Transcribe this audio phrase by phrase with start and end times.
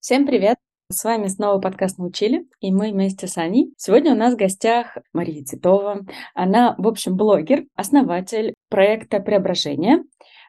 [0.00, 0.56] Всем привет!
[0.90, 3.74] С вами снова подкаст «Научили», и мы вместе с Аней.
[3.76, 6.06] Сегодня у нас в гостях Мария Титова.
[6.34, 9.98] Она, в общем, блогер, основатель проекта «Преображение»,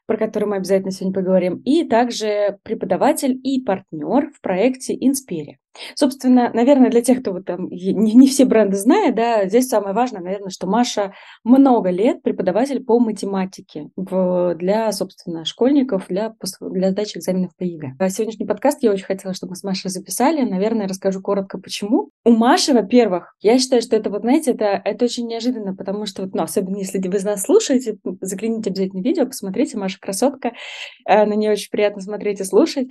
[0.06, 5.58] про который мы обязательно сегодня поговорим, и также преподаватель и партнер в проекте «Инспире».
[5.96, 9.94] Собственно, наверное, для тех, кто вот там не, не все бренды знает, да, здесь самое
[9.94, 11.14] важное, наверное, что Маша
[11.44, 17.96] много лет преподаватель по математике в, для, собственно, школьников, для, для сдачи экзаменов по ЕГЭ.
[18.00, 20.42] А сегодняшний подкаст я очень хотела, чтобы мы с Машей записали.
[20.42, 22.10] Наверное, расскажу коротко, почему.
[22.26, 26.24] У Маши, во-первых, я считаю, что это вот, знаете, это, это очень неожиданно, потому что,
[26.24, 30.52] вот, ну, особенно если вы нас слушаете, загляните обязательно видео, посмотрите, Маша красотка,
[31.06, 32.88] э, на нее очень приятно смотреть и слушать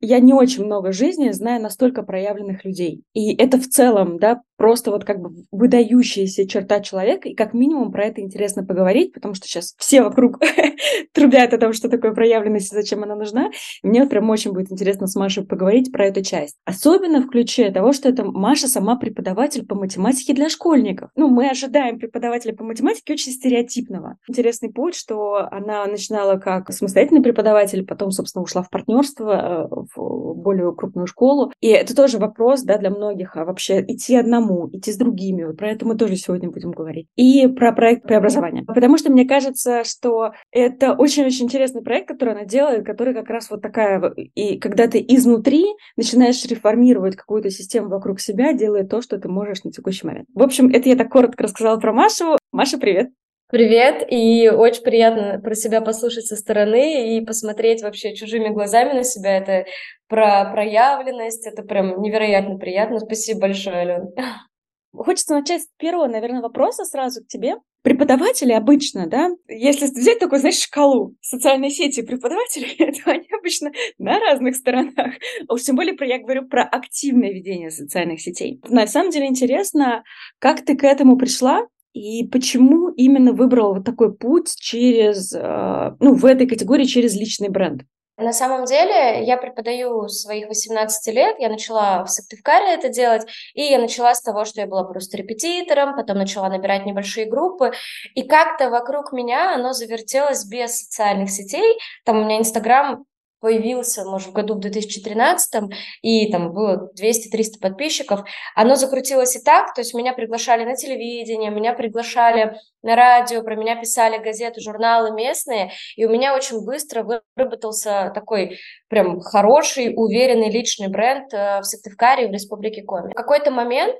[0.00, 3.02] я не очень много жизни знаю настолько проявленных людей.
[3.12, 7.92] И это в целом, да, просто вот как бы выдающаяся черта человека, и как минимум
[7.92, 10.40] про это интересно поговорить, потому что сейчас все вокруг
[11.12, 13.50] трубят о том, что такое проявленность и зачем она нужна.
[13.82, 16.56] мне вот прям очень будет интересно с Машей поговорить про эту часть.
[16.64, 21.10] Особенно в ключе того, что это Маша сама преподаватель по математике для школьников.
[21.16, 24.16] Ну, мы ожидаем преподавателя по математике очень стереотипного.
[24.28, 30.34] Интересный путь, что она начинала как самостоятельный преподаватель, потом, собственно, ушла в партнерство, э, в
[30.34, 31.52] более крупную школу.
[31.60, 35.44] И это тоже вопрос, да, для многих, а вообще идти одному, идти с другими.
[35.44, 37.08] Вот про это мы тоже сегодня будем говорить.
[37.16, 38.64] И про проект преобразования.
[38.64, 43.50] Потому что мне кажется, что это очень-очень интересный проект, который она делает, который как раз
[43.50, 44.12] вот такая...
[44.34, 45.64] И когда ты изнутри
[45.96, 50.28] начинаешь реформировать какую-то систему вокруг себя, делая то, что ты можешь на текущий момент.
[50.34, 52.36] В общем, это я так коротко рассказала про Машу.
[52.52, 53.23] Маша, привет!
[53.50, 59.04] Привет, и очень приятно про себя послушать со стороны и посмотреть вообще чужими глазами на
[59.04, 59.36] себя.
[59.36, 59.66] Это
[60.08, 63.00] про проявленность, это прям невероятно приятно.
[63.00, 64.14] Спасибо большое, Ален.
[64.96, 67.56] Хочется начать с первого, наверное, вопроса сразу к тебе.
[67.82, 74.18] Преподаватели обычно, да, если взять такую, знаешь, шкалу социальной сети преподавателей, то они обычно на
[74.20, 75.16] разных сторонах.
[75.50, 78.58] Уж тем более я говорю про активное ведение социальных сетей.
[78.70, 80.02] На самом деле интересно,
[80.38, 86.14] как ты к этому пришла, и почему именно выбрал вот такой путь через, э, ну,
[86.14, 87.82] в этой категории через личный бренд?
[88.16, 93.22] На самом деле, я преподаю своих 18 лет, я начала в Сыктывкаре это делать,
[93.54, 97.72] и я начала с того, что я была просто репетитором, потом начала набирать небольшие группы,
[98.14, 103.04] и как-то вокруг меня оно завертелось без социальных сетей, там у меня Инстаграм
[103.44, 105.64] появился, может, в году в 2013,
[106.00, 108.20] и там было 200-300 подписчиков,
[108.54, 113.54] оно закрутилось и так, то есть меня приглашали на телевидение, меня приглашали на радио, про
[113.54, 117.04] меня писали газеты, журналы местные, и у меня очень быстро
[117.36, 118.56] выработался такой
[118.88, 123.10] прям хороший, уверенный личный бренд э, в Сыктывкаре, в Республике Коми.
[123.10, 123.96] В какой-то момент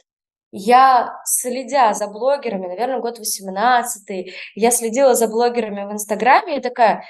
[0.57, 7.05] я, следя за блогерами, наверное, год 18 я следила за блогерами в Инстаграме и такая,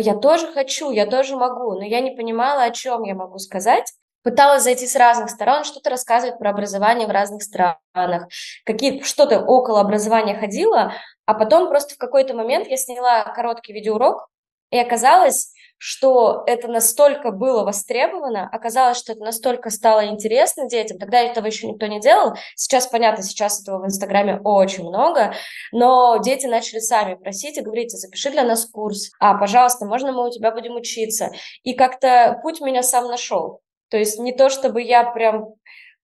[0.00, 3.92] я тоже хочу, я тоже могу, но я не понимала, о чем я могу сказать.
[4.22, 8.28] Пыталась зайти с разных сторон, что-то рассказывать про образование в разных странах,
[8.64, 10.92] какие что-то около образования ходила,
[11.24, 14.28] а потом просто в какой-то момент я сняла короткий видеоурок,
[14.70, 21.20] и оказалось, что это настолько было востребовано, оказалось, что это настолько стало интересно детям, тогда
[21.20, 25.34] этого еще никто не делал, сейчас понятно, сейчас этого в Инстаграме очень много,
[25.72, 30.28] но дети начали сами просить и говорить, запиши для нас курс, а, пожалуйста, можно мы
[30.28, 31.30] у тебя будем учиться,
[31.62, 35.54] и как-то путь меня сам нашел, то есть не то, чтобы я прям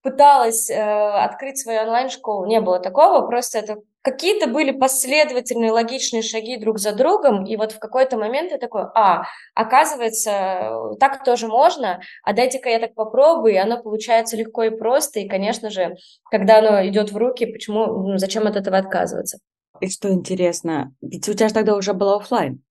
[0.01, 6.57] пыталась э, открыть свою онлайн-школу, не было такого, просто это какие-то были последовательные логичные шаги
[6.57, 9.23] друг за другом, и вот в какой-то момент я такой, а,
[9.55, 15.19] оказывается, так тоже можно, а дайте-ка я так попробую, и оно получается легко и просто,
[15.19, 15.95] и, конечно же,
[16.29, 19.39] когда оно идет в руки, почему, ну, зачем от этого отказываться?
[19.81, 22.61] И что интересно, ведь у тебя же тогда уже было офлайн.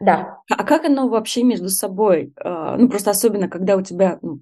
[0.00, 0.40] Да.
[0.50, 2.34] А как оно вообще между собой?
[2.36, 4.40] А, ну, просто особенно, когда у тебя, ну,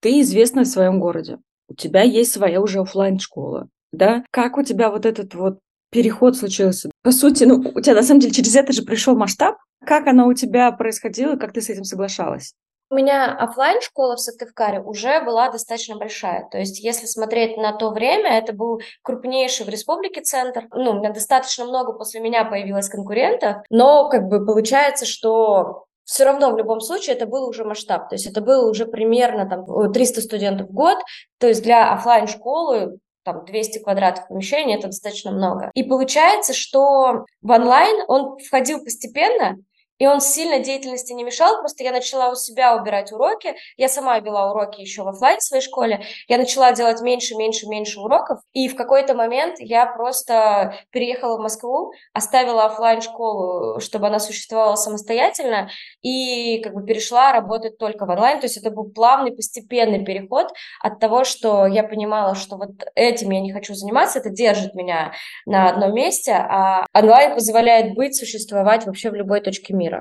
[0.00, 4.24] ты известна в своем городе, у тебя есть своя уже офлайн школа да?
[4.30, 5.58] Как у тебя вот этот вот
[5.90, 6.90] переход случился?
[7.02, 9.56] По сути, ну, у тебя на самом деле через это же пришел масштаб.
[9.84, 12.54] Как оно у тебя происходило, как ты с этим соглашалась?
[12.88, 16.46] У меня офлайн школа в Сыктывкаре уже была достаточно большая.
[16.50, 20.66] То есть, если смотреть на то время, это был крупнейший в республике центр.
[20.72, 26.24] Ну, у меня достаточно много после меня появилось конкурентов, но как бы получается, что все
[26.24, 29.92] равно в любом случае это был уже масштаб, то есть это было уже примерно там
[29.92, 30.98] 300 студентов в год,
[31.38, 35.70] то есть для офлайн школы там 200 квадратов помещения, это достаточно много.
[35.74, 39.56] И получается, что в онлайн он входил постепенно,
[40.02, 44.18] и он сильно деятельности не мешал, просто я начала у себя убирать уроки, я сама
[44.18, 48.40] вела уроки еще в офлайн в своей школе, я начала делать меньше, меньше, меньше уроков,
[48.52, 54.74] и в какой-то момент я просто переехала в Москву, оставила офлайн школу, чтобы она существовала
[54.74, 55.70] самостоятельно,
[56.00, 60.48] и как бы перешла работать только в онлайн, то есть это был плавный, постепенный переход
[60.80, 65.12] от того, что я понимала, что вот этим я не хочу заниматься, это держит меня
[65.46, 69.91] на одном месте, а онлайн позволяет быть, существовать вообще в любой точке мира.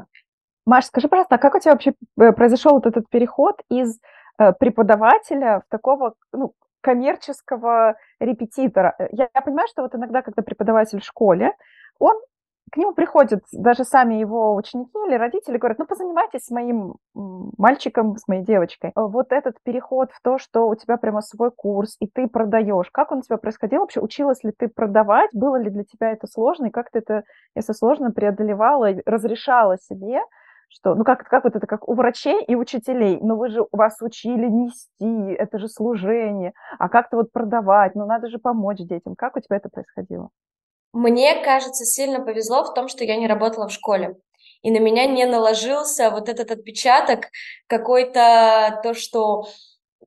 [0.66, 4.00] Маш, скажи, пожалуйста, а как у тебя вообще э, произошел вот этот переход из
[4.38, 8.96] э, преподавателя в такого ну, коммерческого репетитора?
[9.00, 11.54] Э, я, я понимаю, что вот иногда, когда преподаватель в школе,
[12.00, 12.16] он
[12.72, 18.16] к нему приходят даже сами его ученики или родители, говорят, ну, позанимайтесь с моим мальчиком,
[18.18, 18.92] с моей девочкой.
[18.96, 23.12] Вот этот переход в то, что у тебя прямо свой курс, и ты продаешь, как
[23.12, 24.00] он у тебя происходил вообще?
[24.00, 25.30] Училась ли ты продавать?
[25.34, 26.68] Было ли для тебя это сложно?
[26.68, 27.24] И как ты это,
[27.56, 30.22] если сложно, преодолевала, разрешала себе?
[30.74, 33.98] что, ну как, как вот это, как у врачей и учителей, но вы же вас
[34.02, 39.16] учили нести, это же служение, а как-то вот продавать, ну надо же помочь детям.
[39.16, 40.30] Как у тебя это происходило?
[40.94, 44.16] Мне кажется, сильно повезло в том, что я не работала в школе.
[44.62, 47.30] И на меня не наложился вот этот отпечаток
[47.68, 49.48] какой-то, то, что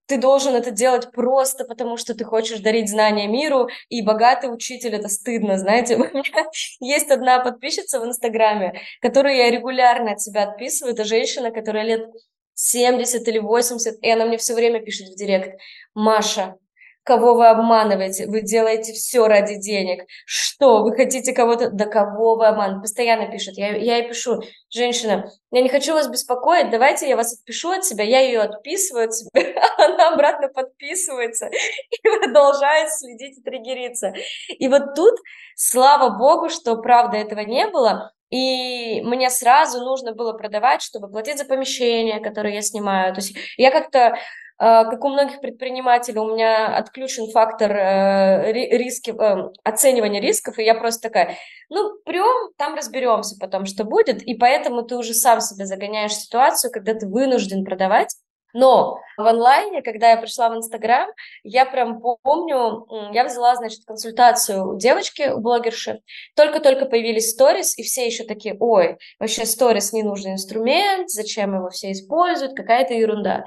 [0.06, 4.94] ты должен это делать просто потому, что ты хочешь дарить знания миру, и богатый учитель
[4.94, 5.96] это стыдно, знаете.
[5.96, 6.46] У меня
[6.80, 12.10] есть одна подписчица в Инстаграме, которую я регулярно от себя отписываю, это женщина, которая лет
[12.54, 15.58] 70 или 80, и она мне все время пишет в директ,
[15.94, 16.56] Маша,
[17.04, 18.26] Кого вы обманываете?
[18.26, 20.06] Вы делаете все ради денег.
[20.24, 20.82] Что?
[20.82, 21.68] Вы хотите кого-то...
[21.70, 22.80] Да кого вы обманываете?
[22.80, 23.58] Постоянно пишет.
[23.58, 24.40] Я, я ей пишу,
[24.70, 28.04] женщина, я не хочу вас беспокоить, давайте я вас отпишу от себя.
[28.04, 29.30] Я ее отписываю от себя,
[29.78, 34.14] она обратно подписывается и продолжает следить и триггериться.
[34.48, 35.14] И вот тут,
[35.56, 41.38] слава богу, что правда этого не было, и мне сразу нужно было продавать, чтобы платить
[41.38, 43.14] за помещение, которое я снимаю.
[43.14, 44.16] То есть я как-то
[44.56, 50.64] а, как у многих предпринимателей, у меня отключен фактор э, риски, э, оценивания рисков, и
[50.64, 51.36] я просто такая,
[51.70, 56.22] ну, прям, там разберемся потом, что будет, и поэтому ты уже сам себя загоняешь в
[56.22, 58.14] ситуацию, когда ты вынужден продавать,
[58.54, 61.10] но в онлайне, когда я пришла в Инстаграм,
[61.42, 66.00] я прям помню, я взяла, значит, консультацию у девочки, у блогерши.
[66.36, 71.68] Только-только появились сторис, и все еще такие, ой, вообще сторис не нужный инструмент, зачем его
[71.68, 73.44] все используют, какая-то ерунда.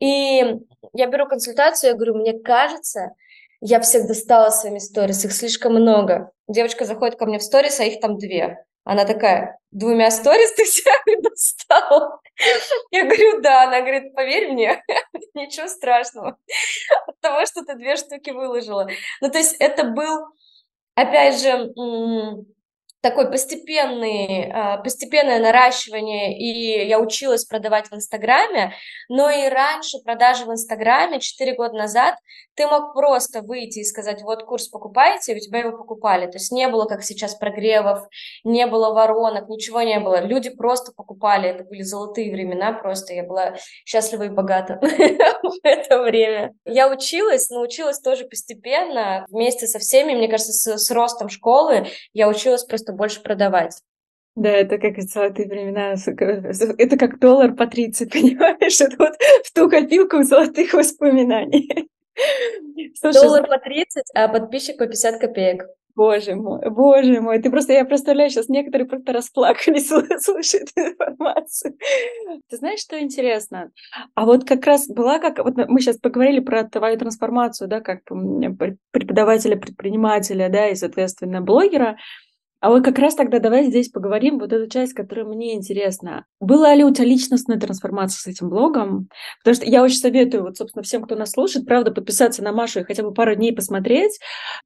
[0.00, 0.44] И
[0.92, 3.12] я беру консультацию, я говорю, мне кажется,
[3.60, 6.32] я всех достала своими сторис, их слишком много.
[6.48, 8.64] Девочка заходит ко мне в сторис, а их там две.
[8.82, 12.21] Она такая, двумя сторис ты всех достал?
[12.90, 13.64] Я говорю, да.
[13.64, 14.82] Она говорит, поверь мне,
[15.34, 16.38] ничего страшного
[17.06, 18.88] от того, что ты две штуки выложила.
[19.20, 20.26] Ну, то есть это был,
[20.94, 21.72] опять же,
[23.02, 28.74] такой постепенный, а, постепенное наращивание, и я училась продавать в Инстаграме,
[29.08, 32.14] но и раньше продажи в Инстаграме, 4 года назад,
[32.54, 36.26] ты мог просто выйти и сказать, вот курс покупайте, и у тебя его покупали.
[36.26, 38.06] То есть не было, как сейчас, прогревов,
[38.44, 40.20] не было воронок, ничего не было.
[40.20, 46.02] Люди просто покупали, это были золотые времена просто, я была счастлива и богата в это
[46.02, 46.54] время.
[46.64, 52.64] Я училась, научилась тоже постепенно, вместе со всеми, мне кажется, с ростом школы, я училась
[52.64, 53.80] просто просто больше продавать.
[54.34, 58.80] Да, это как золотые времена, это как доллар по 30, понимаешь?
[58.80, 59.12] Это вот
[59.44, 61.88] в ту копилку золотых воспоминаний.
[62.94, 65.66] Слушай, доллар по 30, а подписчик по 50 копеек.
[65.94, 69.88] Боже мой, боже мой, ты просто, я представляю, сейчас некоторые просто расплакались,
[70.22, 71.76] слушают информацию.
[72.48, 73.70] Ты знаешь, что интересно?
[74.14, 78.04] А вот как раз была как, вот мы сейчас поговорили про твою трансформацию, да, как
[78.90, 81.98] преподавателя, предпринимателя, да, и, соответственно, блогера.
[82.62, 86.26] А вот как раз тогда давай здесь поговорим вот эту часть, которая мне интересна.
[86.38, 89.08] Была ли у тебя личностная трансформация с этим блогом?
[89.42, 92.78] Потому что я очень советую, вот, собственно, всем, кто нас слушает, правда, подписаться на Машу
[92.78, 94.20] и хотя бы пару дней посмотреть.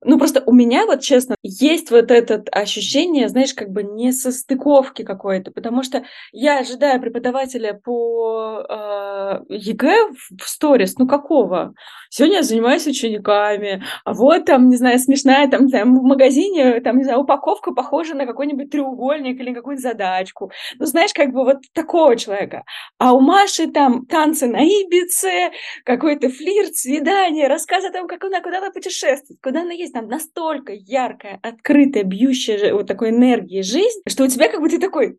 [0.05, 5.51] Ну, просто у меня, вот честно, есть вот это ощущение, знаешь, как бы несостыковки какой-то,
[5.51, 11.73] потому что я ожидаю преподавателя по э, ЕГЭ в сторис, ну какого?
[12.11, 16.99] Сегодня я занимаюсь учениками, а вот там, не знаю, смешная, там, там в магазине, там,
[16.99, 20.51] не знаю, упаковка по похоже на какой-нибудь треугольник или какую-нибудь задачку.
[20.79, 22.65] Ну, знаешь, как бы вот такого человека.
[22.99, 25.53] А у Маши там танцы на Ибице,
[25.85, 29.93] какой-то флирт, свидание, рассказы о том, как она куда-то путешествует, куда она есть.
[29.93, 34.79] Там настолько яркая, открытая, бьющая вот такой энергии жизнь, что у тебя как бы ты
[34.79, 35.17] такой,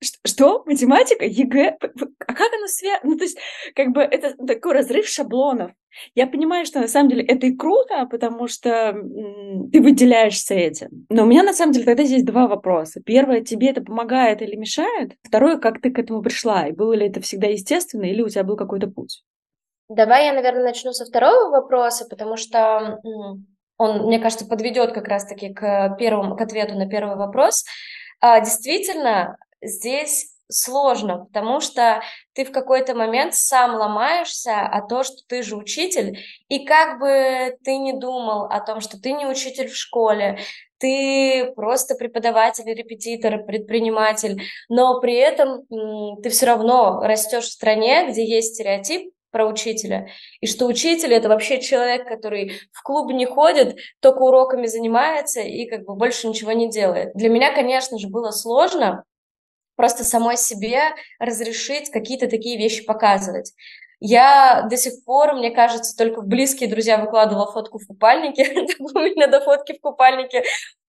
[0.00, 0.62] что?
[0.66, 1.24] Математика?
[1.24, 1.78] ЕГЭ?
[2.26, 3.10] А как оно связано?
[3.10, 3.38] Ну, то есть,
[3.74, 5.72] как бы это такой разрыв шаблонов.
[6.14, 8.92] Я понимаю, что на самом деле это и круто, потому что
[9.72, 11.06] ты выделяешься этим.
[11.08, 13.00] Но у меня на самом деле тогда здесь два вопроса.
[13.04, 15.12] Первое, тебе это помогает или мешает?
[15.22, 16.68] Второе, как ты к этому пришла?
[16.68, 19.22] И было ли это всегда естественно, или у тебя был какой-то путь?
[19.88, 23.00] Давай я, наверное, начну со второго вопроса, потому что
[23.76, 27.64] он, мне кажется, подведет как раз-таки к первому, к ответу на первый вопрос.
[28.20, 32.02] А, действительно, здесь сложно, потому что
[32.34, 37.56] ты в какой-то момент сам ломаешься о том, что ты же учитель, и как бы
[37.64, 40.38] ты не думал о том, что ты не учитель в школе,
[40.78, 45.66] ты просто преподаватель, репетитор, предприниматель, но при этом
[46.22, 50.08] ты все равно растешь в стране, где есть стереотип про учителя,
[50.40, 55.66] и что учитель это вообще человек, который в клуб не ходит, только уроками занимается и
[55.66, 57.12] как бы больше ничего не делает.
[57.14, 59.04] Для меня, конечно же, было сложно,
[59.80, 63.54] просто самой себе разрешить какие-то такие вещи показывать.
[63.98, 68.44] Я до сих пор, мне кажется, только в близкие друзья выкладывала фотку в купальнике.
[68.78, 70.42] У меня до фотки в купальнике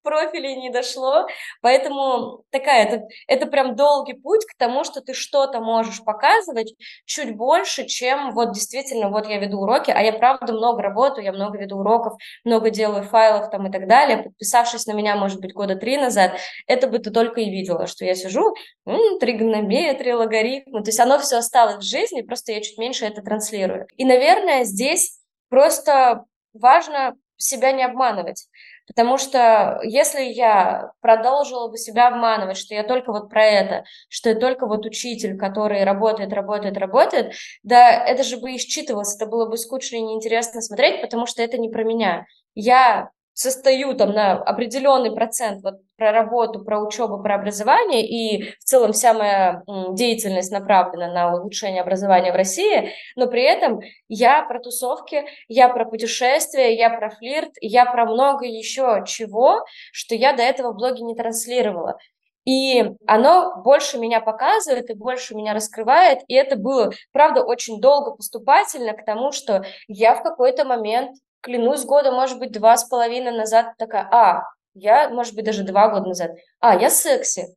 [0.04, 1.28] профилей не дошло,
[1.62, 6.74] поэтому такая, это, это прям долгий путь к тому, что ты что-то можешь показывать
[7.06, 11.34] чуть больше, чем вот действительно, вот я веду уроки, а я правда много работаю, я
[11.34, 15.54] много веду уроков, много делаю файлов там и так далее, подписавшись на меня, может быть,
[15.54, 16.34] года три назад,
[16.68, 18.56] это бы ты только и видела, что я сижу,
[18.86, 23.22] м-м, тригонометрия, логарифмы, то есть оно все осталось в жизни, просто я чуть меньше это
[23.22, 23.88] транслирую.
[23.98, 28.48] И, наверное, здесь просто важно себя не обманывать.
[28.94, 34.30] Потому что если я продолжила бы себя обманывать, что я только вот про это, что
[34.30, 37.34] я только вот учитель, который работает, работает, работает,
[37.64, 41.58] да это же бы исчитывалось, это было бы скучно и неинтересно смотреть, потому что это
[41.58, 42.26] не про меня.
[42.54, 48.64] Я состою там на определенный процент вот про работу, про учебу, про образование, и в
[48.64, 54.60] целом вся моя деятельность направлена на улучшение образования в России, но при этом я про
[54.60, 60.44] тусовки, я про путешествия, я про флирт, я про много еще чего, что я до
[60.44, 61.98] этого в блоге не транслировала.
[62.44, 66.20] И оно больше меня показывает и больше меня раскрывает.
[66.28, 71.86] И это было, правда, очень долго поступательно к тому, что я в какой-то момент клянусь,
[71.86, 74.44] года, может быть, два с половиной назад такая, а,
[74.74, 77.48] я, может быть, даже два года назад, а, я секси.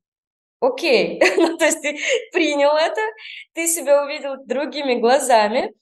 [0.61, 1.99] Окей, ну, то есть ты
[2.33, 3.00] принял это,
[3.55, 5.73] ты себя увидел другими глазами,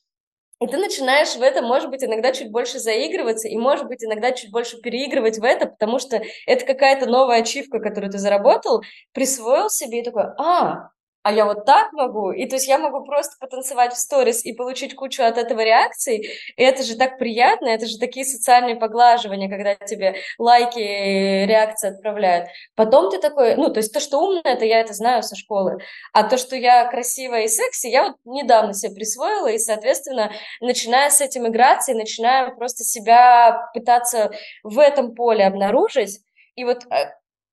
[0.61, 4.31] и ты начинаешь в это, может быть, иногда чуть больше заигрываться, и, может быть, иногда
[4.31, 8.83] чуть больше переигрывать в это, потому что это какая-то новая ачивка, которую ты заработал,
[9.13, 10.91] присвоил себе и такой, а,
[11.23, 14.53] а я вот так могу, и то есть я могу просто потанцевать в сторис и
[14.53, 19.49] получить кучу от этого реакций, и это же так приятно, это же такие социальные поглаживания,
[19.49, 22.49] когда тебе лайки, реакции отправляют.
[22.75, 25.79] Потом ты такой, ну, то есть то, что умно, это я это знаю со школы,
[26.13, 31.11] а то, что я красивая и секси, я вот недавно себе присвоила, и, соответственно, начиная
[31.11, 36.21] с этим играться и начинаю просто себя пытаться в этом поле обнаружить,
[36.55, 37.13] и вот э,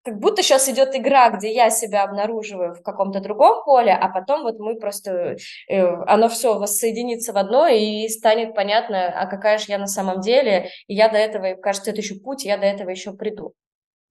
[0.09, 4.41] как будто сейчас идет игра, где я себя обнаруживаю в каком-то другом поле, а потом
[4.43, 5.37] вот мы просто,
[5.67, 10.21] э, оно все воссоединится в одно и станет понятно, а какая же я на самом
[10.21, 13.53] деле, и я до этого, кажется, это еще путь, я до этого еще приду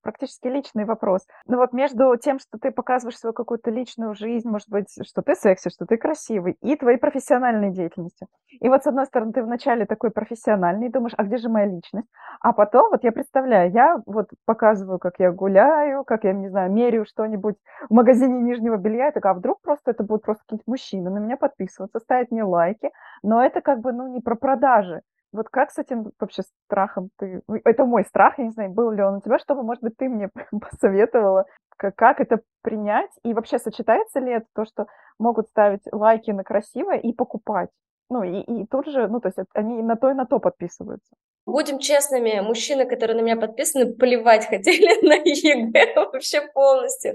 [0.09, 1.27] практически личный вопрос.
[1.47, 5.35] Но вот между тем, что ты показываешь свою какую-то личную жизнь, может быть, что ты
[5.35, 8.27] секси, что ты красивый, и твоей профессиональной деятельностью.
[8.49, 12.09] И вот, с одной стороны, ты вначале такой профессиональный, думаешь, а где же моя личность?
[12.41, 16.73] А потом, вот я представляю, я вот показываю, как я гуляю, как я, не знаю,
[16.73, 17.57] меряю что-нибудь
[17.91, 21.19] в магазине нижнего белья, я такая, а вдруг просто это будут просто какие-то мужчины на
[21.19, 22.91] меня подписываться, ставить мне лайки,
[23.23, 27.43] но это как бы, ну, не про продажи, вот как с этим вообще страхом ты...
[27.47, 29.97] Ну, это мой страх, я не знаю, был ли он у тебя, чтобы, может быть,
[29.97, 30.31] ты мне
[30.61, 31.45] посоветовала,
[31.77, 34.87] как, это принять, и вообще сочетается ли это то, что
[35.19, 37.71] могут ставить лайки на красивое и покупать?
[38.11, 41.15] Ну, и, и тут же, ну, то есть они на то и на то подписываются.
[41.47, 47.15] Будем честными, мужчины, которые на меня подписаны, плевать хотели на ЕГЭ вообще полностью.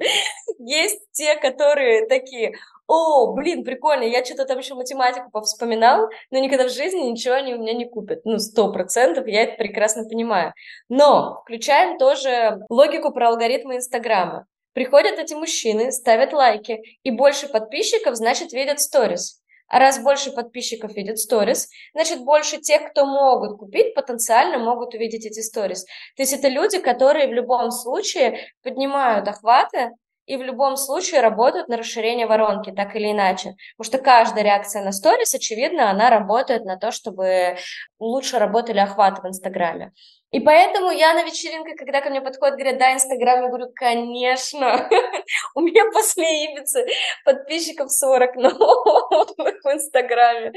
[0.60, 2.55] Есть те, которые такие,
[2.94, 7.56] о, блин, прикольно, я что-то там еще математику повспоминал, но никогда в жизни ничего они
[7.56, 8.22] у меня не купят.
[8.24, 10.54] Ну, сто процентов, я это прекрасно понимаю.
[10.90, 14.46] Но включаем тоже логику про алгоритмы Инстаграма.
[14.74, 19.42] Приходят эти мужчины, ставят лайки, и больше подписчиков, значит, видят сторис.
[19.68, 25.26] А раз больше подписчиков видят сторис, значит, больше тех, кто могут купить, потенциально могут увидеть
[25.26, 25.84] эти сторис.
[26.16, 29.90] То есть это люди, которые в любом случае поднимают охваты,
[30.25, 33.56] и в любом случае работают на расширение воронки, так или иначе.
[33.77, 37.58] Потому что каждая реакция на сторис, очевидно, она работает на то, чтобы
[38.00, 39.92] лучше работали охваты в Инстаграме.
[40.34, 44.89] И поэтому я на вечеринках, когда ко мне подходят, говорят, да, Инстаграм, я говорю, конечно,
[45.56, 46.88] у меня после Ибицы
[47.24, 50.51] подписчиков 40 новых в Инстаграме,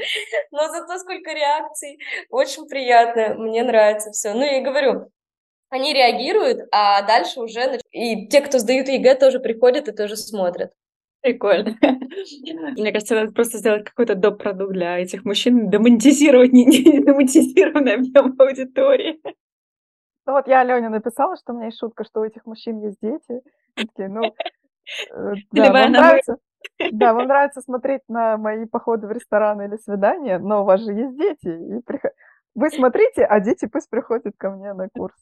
[0.49, 1.99] но зато сколько реакций,
[2.31, 4.33] очень приятно, мне нравится все.
[4.33, 5.11] Ну, я говорю,
[5.69, 7.79] они реагируют, а дальше уже...
[7.91, 10.71] И те, кто сдают ЕГЭ, тоже приходят и тоже смотрят.
[11.21, 11.75] Прикольно.
[12.77, 14.41] Мне кажется, надо просто сделать какой-то доп.
[14.41, 19.19] продукт для этих мужчин, да монетизировать не, не демонетизированный объем аудитории.
[20.25, 22.97] Ну вот я Алене написала, что у меня есть шутка, что у этих мужчин есть
[23.01, 23.41] дети.
[23.75, 26.37] такие, ну, э, да, вам нравится,
[26.91, 30.93] да, вам нравится смотреть на мои походы в рестораны или свидания, но у вас же
[30.93, 31.77] есть дети.
[31.77, 32.11] И приход...
[32.55, 35.15] Вы смотрите, а дети пусть приходят ко мне на курс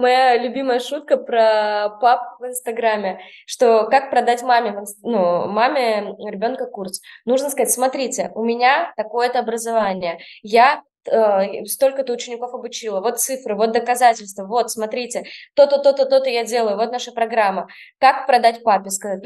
[0.00, 7.00] моя любимая шутка про пап в Инстаграме, что как продать маме, ну, маме ребенка курс.
[7.24, 13.72] Нужно сказать, смотрите, у меня такое-то образование, я э, столько-то учеников обучила, вот цифры, вот
[13.72, 17.68] доказательства, вот, смотрите, то-то, то-то, то-то я делаю, вот наша программа.
[17.98, 18.90] Как продать папе?
[18.90, 19.22] Сказать,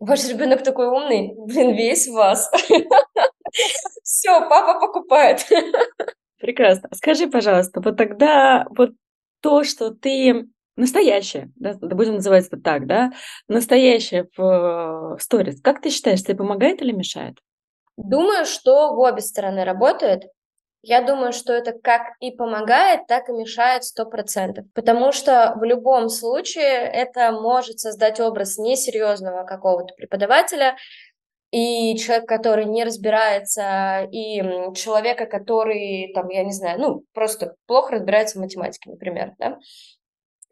[0.00, 2.50] ваш ребенок такой умный, блин, весь вас.
[4.02, 5.46] Все, папа покупает.
[6.40, 6.88] Прекрасно.
[6.92, 8.90] Скажи, пожалуйста, вот тогда вот
[9.42, 13.12] то, что ты настоящая, да, будем называть это так, да,
[13.48, 17.38] настоящая в сторис, как ты считаешь, тебе помогает или мешает?
[17.96, 20.22] Думаю, что в обе стороны работает.
[20.84, 25.62] Я думаю, что это как и помогает, так и мешает сто процентов, потому что в
[25.62, 30.76] любом случае это может создать образ несерьезного какого-то преподавателя,
[31.52, 34.40] и человек, который не разбирается, и
[34.74, 39.58] человека, который, там, я не знаю, ну, просто плохо разбирается в математике, например, да,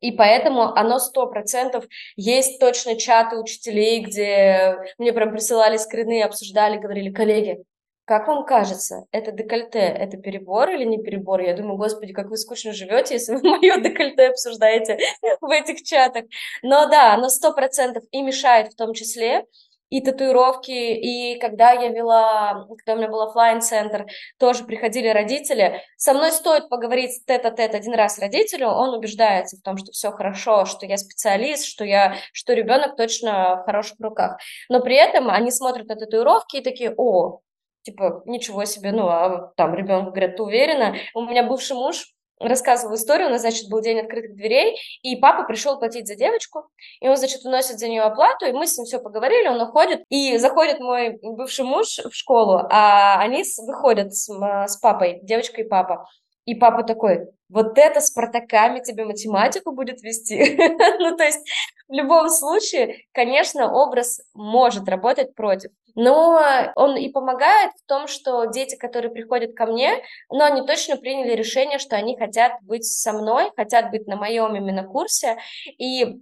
[0.01, 1.85] и поэтому оно сто процентов
[2.17, 7.65] есть точно чаты учителей, где мне прям присылали скрины, обсуждали, говорили, коллеги,
[8.11, 11.41] как вам кажется, это декольте, это перебор или не перебор?
[11.41, 14.99] Я думаю, господи, как вы скучно живете, если вы мое декольте обсуждаете
[15.41, 16.25] в этих чатах.
[16.63, 19.45] Но да, оно сто процентов и мешает в том числе,
[19.91, 24.07] и татуировки, и когда я вела, когда у меня был офлайн центр
[24.39, 25.83] тоже приходили родители.
[25.97, 30.65] Со мной стоит поговорить тет-а-тет один раз родителю, он убеждается в том, что все хорошо,
[30.65, 34.39] что я специалист, что я, что ребенок точно в хороших руках.
[34.69, 37.41] Но при этом они смотрят на татуировки и такие, о,
[37.83, 40.95] типа, ничего себе, ну, а там ребенок говорит, ты уверена?
[41.15, 42.07] У меня бывший муж,
[42.41, 46.65] рассказывал историю, у нас, значит, был день открытых дверей, и папа пришел платить за девочку,
[47.01, 50.03] и он, значит, уносит за нее оплату, и мы с ним все поговорили, он уходит,
[50.09, 55.69] и заходит мой бывший муж в школу, а они выходят с, с папой, девочка и
[55.69, 56.07] папа,
[56.45, 60.57] и папа такой, вот это с протоками тебе математику будет вести.
[60.99, 61.47] ну, то есть
[61.89, 65.71] в любом случае, конечно, образ может работать против.
[65.97, 66.41] Но
[66.77, 71.35] он и помогает в том, что дети, которые приходят ко мне, но они точно приняли
[71.35, 75.39] решение, что они хотят быть со мной, хотят быть на моем именно курсе.
[75.79, 76.21] И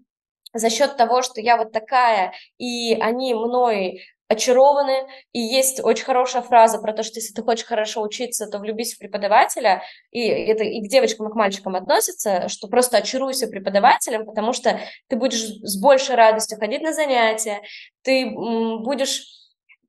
[0.54, 6.42] за счет того, что я вот такая, и они мной очарованы, и есть очень хорошая
[6.42, 10.64] фраза про то, что если ты хочешь хорошо учиться, то влюбись в преподавателя, и это
[10.64, 15.42] и к девочкам, и к мальчикам относится, что просто очаруйся преподавателем, потому что ты будешь
[15.42, 17.62] с большей радостью ходить на занятия,
[18.02, 19.24] ты будешь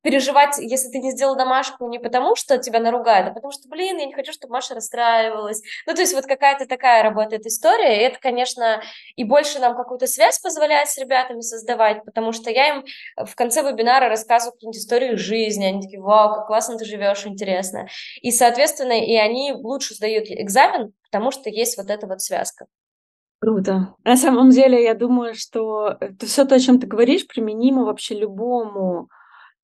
[0.02, 3.98] переживать, если ты не сделал домашку не потому, что тебя наругают, а потому что, блин,
[3.98, 5.62] я не хочу, чтобы Маша расстраивалась.
[5.86, 8.82] Ну, то есть вот какая-то такая работает история, и это, конечно,
[9.16, 12.86] и больше нам какую-то связь позволяет с ребятами создавать, потому что я им
[13.18, 17.88] в конце вебинара рассказываю какие-нибудь истории жизни, они такие, вау, как классно ты живешь, интересно.
[18.22, 22.68] И, соответственно, и они лучше сдают экзамен, потому что есть вот эта вот связка.
[23.42, 23.96] Круто.
[24.04, 29.10] На самом деле, я думаю, что все то, о чем ты говоришь, применимо вообще любому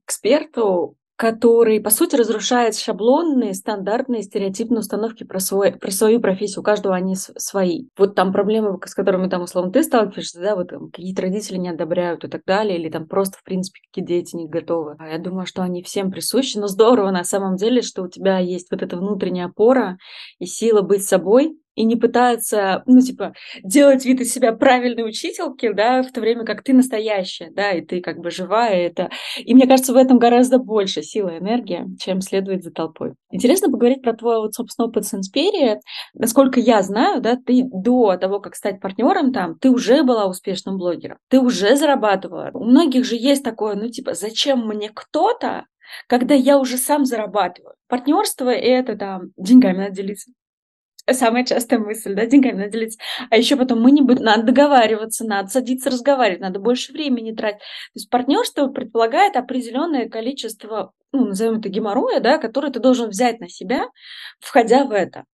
[0.06, 6.60] эксперту, который, по сути, разрушает шаблонные, стандартные, стереотипные установки про, свой, про свою профессию.
[6.62, 7.86] У каждого они свои.
[7.98, 12.26] Вот там проблемы, с которыми там, условно, ты сталкиваешься, да, вот какие-то родители не одобряют
[12.26, 14.96] и так далее, или там просто, в принципе, какие дети не готовы.
[15.00, 18.40] А я думаю, что они всем присущи, но здорово на самом деле, что у тебя
[18.40, 19.98] есть вот эта внутренняя опора
[20.40, 23.34] и сила быть собой, и не пытается, ну, типа,
[23.64, 27.82] делать вид из себя правильной учительки, да, в то время как ты настоящая, да, и
[27.82, 29.10] ты как бы живая, это...
[29.38, 33.14] И мне кажется, в этом гораздо больше сила и энергия, чем следует за толпой.
[33.30, 35.80] Интересно поговорить про твой, вот, собственно, опыт с Инсперии.
[36.14, 40.78] Насколько я знаю, да, ты до того, как стать партнером там, ты уже была успешным
[40.78, 42.52] блогером, ты уже зарабатывала.
[42.54, 45.66] У многих же есть такое, ну, типа, зачем мне кто-то,
[46.08, 47.76] когда я уже сам зарабатываю.
[47.88, 50.32] Партнерство это там деньгами надо делиться
[51.12, 53.00] самая частая мысль, да, деньгами надо делиться.
[53.30, 57.60] А еще потом мы не будем, надо договариваться, надо садиться разговаривать, надо больше времени тратить.
[57.60, 63.40] То есть партнерство предполагает определенное количество, ну, назовем это геморроя, да, которое ты должен взять
[63.40, 63.86] на себя,
[64.40, 65.26] входя в это.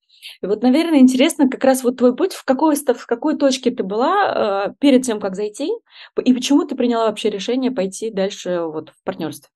[0.42, 3.84] И вот, наверное, интересно как раз вот твой путь, в какой, в какой точке ты
[3.84, 5.72] была э, перед тем, как зайти,
[6.24, 9.50] и почему ты приняла вообще решение пойти дальше вот в партнерстве?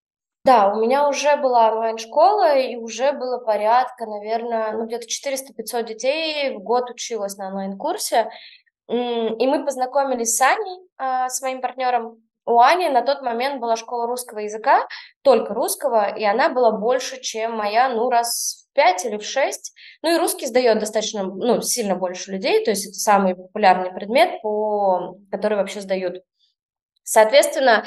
[0.46, 6.56] Да, у меня уже была онлайн-школа, и уже было порядка, наверное, ну, где-то 400-500 детей
[6.56, 8.30] в год училась на онлайн-курсе.
[8.88, 12.22] И мы познакомились с Аней, а, с моим партнером.
[12.46, 14.88] У Ани на тот момент была школа русского языка,
[15.24, 19.74] только русского, и она была больше, чем моя, ну, раз в пять или в шесть.
[20.04, 24.40] Ну, и русский сдает достаточно, ну, сильно больше людей, то есть это самый популярный предмет,
[24.44, 26.22] по, который вообще сдают.
[27.04, 27.86] Соответственно,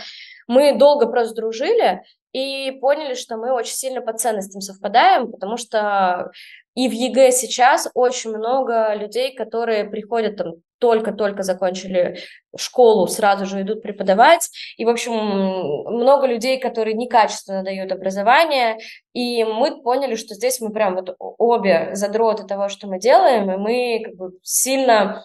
[0.48, 6.30] мы долго просто дружили, и поняли, что мы очень сильно по ценностям совпадаем, потому что
[6.74, 12.18] и в ЕГЭ сейчас очень много людей, которые приходят там только-только закончили
[12.56, 14.48] школу, сразу же идут преподавать.
[14.76, 18.78] И, в общем, много людей, которые некачественно дают образование.
[19.12, 23.56] И мы поняли, что здесь мы прям вот обе задроты того, что мы делаем, и
[23.56, 25.24] мы как бы сильно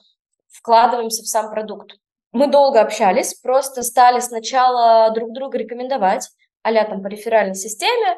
[0.49, 1.91] вкладываемся в сам продукт.
[2.31, 6.29] Мы долго общались, просто стали сначала друг друга рекомендовать,
[6.63, 8.17] а там по реферальной системе.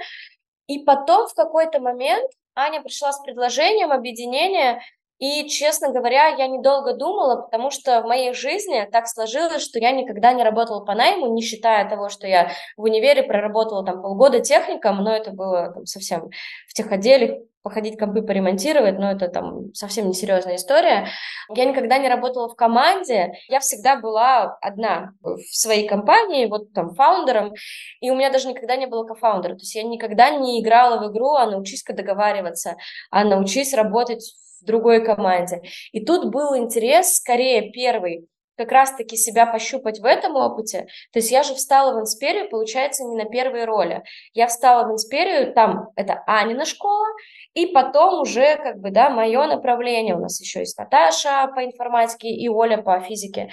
[0.68, 4.82] И потом в какой-то момент Аня пришла с предложением объединения,
[5.18, 9.92] и, честно говоря, я недолго думала, потому что в моей жизни так сложилось, что я
[9.92, 14.42] никогда не работала по найму, не считая того, что я в универе проработала там полгода
[14.42, 16.30] техником, но это было там, совсем
[16.68, 21.08] в техотделе, походить компы поремонтировать, но это там совсем несерьезная история.
[21.50, 26.94] Я никогда не работала в команде, я всегда была одна в своей компании, вот там
[26.94, 27.56] фаундером,
[28.02, 31.12] и у меня даже никогда не было кофаундера, то есть я никогда не играла в
[31.12, 32.78] игру, а научись-ка договариваться,
[33.10, 35.64] а научись работать в другой команде.
[35.92, 40.88] И тут был интерес скорее первый, как раз-таки себя пощупать в этом опыте.
[41.12, 44.04] То есть я же встала в инсперию, получается, не на первой роли.
[44.34, 47.08] Я встала в инсперию, там это Анина школа,
[47.56, 50.16] и потом уже, как бы, да, мое направление.
[50.16, 53.50] У нас еще есть Наташа по информатике и Оля по физике.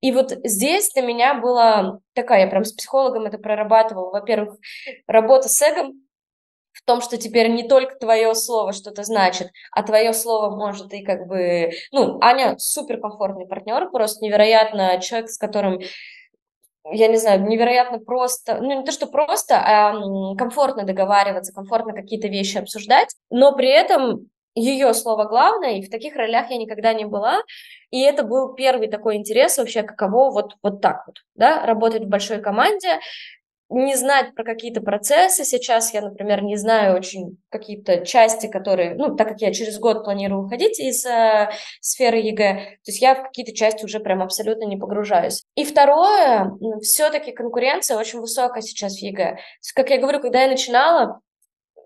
[0.00, 4.10] И вот здесь для меня была такая, я прям с психологом это прорабатывала.
[4.10, 4.58] Во-первых,
[5.06, 5.94] работа с эгом,
[6.72, 11.02] в том, что теперь не только твое слово что-то значит, а твое слово может и
[11.02, 11.70] как бы...
[11.90, 15.80] Ну, Аня суперкомфортный партнер, просто невероятно человек, с которым
[16.92, 19.92] я не знаю, невероятно просто, ну не то, что просто, а
[20.36, 26.16] комфортно договариваться, комфортно какие-то вещи обсуждать, но при этом ее слово главное, и в таких
[26.16, 27.38] ролях я никогда не была,
[27.90, 32.08] и это был первый такой интерес вообще, каково вот, вот так вот, да, работать в
[32.08, 32.98] большой команде,
[33.70, 35.44] не знать про какие-то процессы.
[35.44, 40.04] Сейчас я, например, не знаю очень какие-то части, которые, ну, так как я через год
[40.04, 41.50] планирую уходить из э,
[41.80, 45.44] сферы ЕГЭ, то есть я в какие-то части уже прям абсолютно не погружаюсь.
[45.54, 46.52] И второе,
[46.82, 49.38] все-таки конкуренция очень высокая сейчас в ЕГЭ.
[49.60, 51.20] Есть, как я говорю, когда я начинала,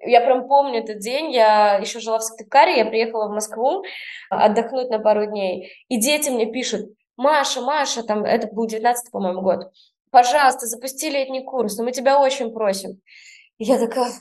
[0.04, 3.84] я прям помню этот день, я еще жила в Сыктывкаре, я приехала в Москву
[4.30, 9.42] отдохнуть на пару дней, и дети мне пишут, Маша, Маша, там, это был 19 по-моему,
[9.42, 9.70] год,
[10.12, 13.00] пожалуйста, запусти летний курс, но мы тебя очень просим.
[13.58, 14.12] И я такая,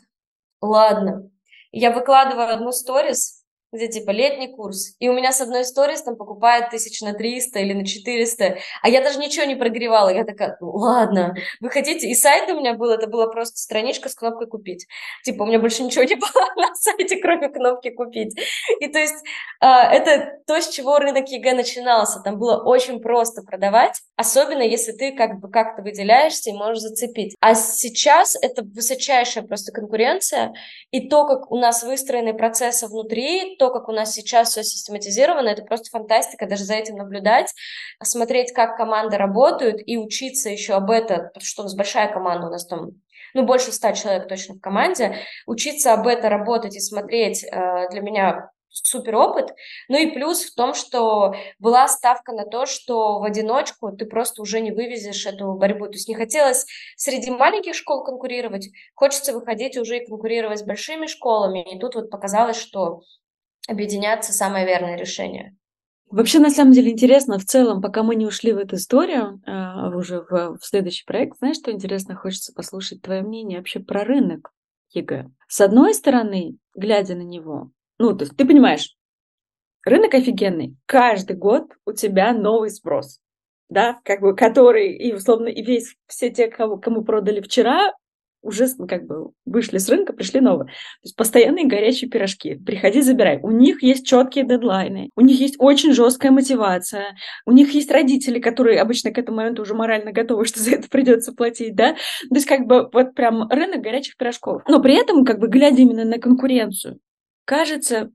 [0.61, 1.29] ладно.
[1.71, 3.40] Я выкладываю одну сторис,
[3.71, 7.59] где типа летний курс, и у меня с одной сторис там покупает тысяч на 300
[7.59, 12.07] или на 400, а я даже ничего не прогревала, я такая, ну, ладно, вы хотите,
[12.07, 14.87] и сайт у меня был, это была просто страничка с кнопкой купить,
[15.23, 18.37] типа у меня больше ничего не было на сайте, кроме кнопки купить,
[18.79, 19.23] и то есть
[19.61, 24.91] э, это то, с чего рынок ЕГЭ начинался, там было очень просто продавать, особенно если
[24.91, 30.53] ты как бы как-то выделяешься и можешь зацепить, а сейчас это высочайшая просто конкуренция,
[30.91, 35.49] и то, как у нас выстроены процессы внутри, то, как у нас сейчас все систематизировано,
[35.49, 37.53] это просто фантастика, даже за этим наблюдать,
[38.01, 42.47] смотреть, как команды работают и учиться еще об этом, потому что у нас большая команда,
[42.47, 42.93] у нас там
[43.35, 48.01] ну, больше ста человек точно в команде, учиться об этом работать и смотреть э, для
[48.01, 49.53] меня супер опыт.
[49.89, 54.41] Ну и плюс в том, что была ставка на то, что в одиночку ты просто
[54.41, 55.85] уже не вывезешь эту борьбу.
[55.85, 61.07] То есть не хотелось среди маленьких школ конкурировать, хочется выходить уже и конкурировать с большими
[61.07, 61.75] школами.
[61.75, 63.01] И тут вот показалось, что
[63.67, 65.55] объединяться самое верное решение.
[66.11, 69.95] Вообще, на самом деле, интересно в целом, пока мы не ушли в эту историю, э,
[69.95, 74.51] уже в, в следующий проект, знаешь, что интересно, хочется послушать твое мнение вообще про рынок
[74.89, 75.29] ЕГЭ.
[75.47, 78.93] С одной стороны, глядя на него, ну, то есть ты понимаешь,
[79.85, 83.21] рынок офигенный, каждый год у тебя новый спрос,
[83.69, 87.93] да, как бы, который, и условно, и весь, все те, кого, кому продали вчера,
[88.41, 90.67] уже как бы вышли с рынка, пришли новые.
[90.67, 92.55] То есть постоянные горячие пирожки.
[92.55, 93.39] Приходи, забирай.
[93.41, 98.39] У них есть четкие дедлайны, у них есть очень жесткая мотивация, у них есть родители,
[98.39, 101.93] которые обычно к этому моменту уже морально готовы, что за это придется платить, да.
[101.93, 104.63] То есть как бы вот прям рынок горячих пирожков.
[104.67, 106.99] Но при этом, как бы глядя именно на конкуренцию,
[107.45, 108.11] кажется,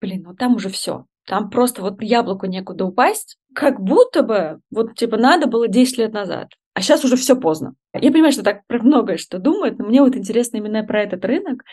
[0.00, 1.04] блин, ну там уже все.
[1.26, 6.12] Там просто вот яблоку некуда упасть, как будто бы вот типа надо было 10 лет
[6.12, 6.48] назад.
[6.74, 7.74] А сейчас уже все поздно.
[7.92, 11.24] Я понимаю, что так про многое что думают, но мне вот интересно именно про этот
[11.24, 11.64] рынок.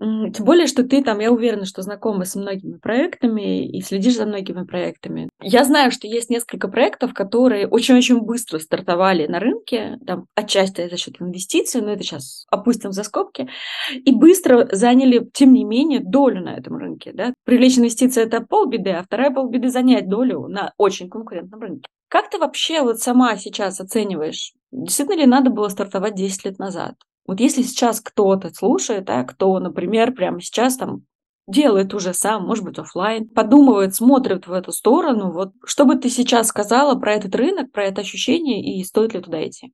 [0.00, 4.24] Тем более, что ты там, я уверена, что знакома с многими проектами и следишь за
[4.24, 5.28] многими проектами.
[5.42, 10.96] Я знаю, что есть несколько проектов, которые очень-очень быстро стартовали на рынке, там, отчасти за
[10.96, 13.48] счет инвестиций, но это сейчас опустим за скобки,
[13.92, 17.12] и быстро заняли, тем не менее, долю на этом рынке.
[17.12, 17.34] Да?
[17.44, 21.88] Привлечь инвестиции– это полбеды, а вторая полбеды– занять долю на очень конкурентном рынке.
[22.08, 26.94] Как ты вообще вот сама сейчас оцениваешь, действительно ли надо было стартовать 10 лет назад?
[27.26, 31.04] Вот если сейчас кто-то слушает, да, кто, например, прямо сейчас там
[31.46, 36.08] делает уже сам, может быть, офлайн, подумывает, смотрит в эту сторону, вот что бы ты
[36.08, 39.72] сейчас сказала про этот рынок, про это ощущение и стоит ли туда идти?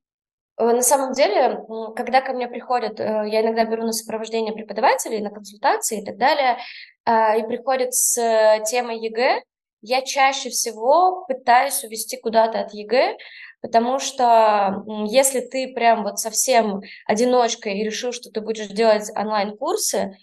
[0.57, 1.63] Э, на самом деле,
[1.95, 6.17] когда ко мне приходят, э, я иногда беру на сопровождение преподавателей, на консультации и так
[6.17, 6.57] далее,
[7.05, 8.15] э, и приходят с
[8.69, 9.41] темой ЕГЭ,
[9.81, 13.15] я чаще всего пытаюсь увести куда-то от ЕГЭ,
[13.61, 20.17] потому что если ты прям вот совсем одиночка и решил, что ты будешь делать онлайн-курсы,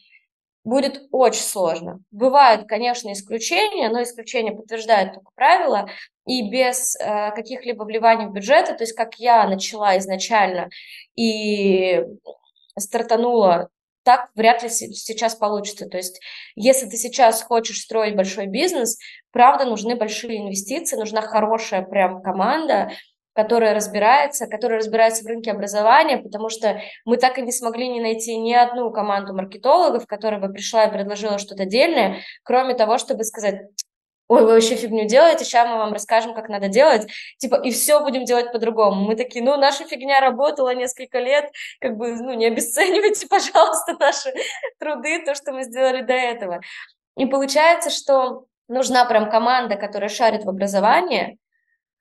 [0.65, 2.01] будет очень сложно.
[2.11, 5.91] Бывают, конечно, исключения, но исключения подтверждают только правила,
[6.27, 10.71] и без э, каких-либо вливаний в бюджеты, то есть как я начала изначально
[11.17, 12.03] и
[12.79, 13.69] стартанула
[14.05, 15.87] так вряд ли сейчас получится.
[15.87, 16.21] То есть,
[16.55, 18.99] если ты сейчас хочешь строить большой бизнес,
[19.33, 22.91] правда, нужны большие инвестиции, нужна хорошая прям команда,
[23.35, 28.01] которая разбирается, которая разбирается в рынке образования, потому что мы так и не смогли не
[28.01, 33.25] найти ни одну команду маркетологов, которая бы пришла и предложила что-то дельное, кроме того, чтобы
[33.25, 33.63] сказать,
[34.29, 37.07] ой, вы вообще фигню делаете, сейчас мы вам расскажем, как надо делать,
[37.39, 39.05] типа, и все будем делать по-другому.
[39.05, 44.33] Мы такие, ну, наша фигня работала несколько лет, как бы, ну, не обесценивайте, пожалуйста, наши
[44.79, 46.61] труды, то, что мы сделали до этого.
[47.17, 51.39] И получается, что нужна прям команда, которая шарит в образовании,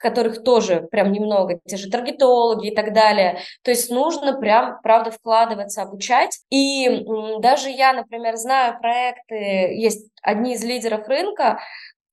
[0.04, 3.40] которых тоже прям немного, те же таргетологи и так далее.
[3.64, 6.40] То есть нужно прям, правда, вкладываться, обучать.
[6.52, 7.06] И
[7.40, 11.60] даже я, например, знаю проекты, есть одни из лидеров рынка,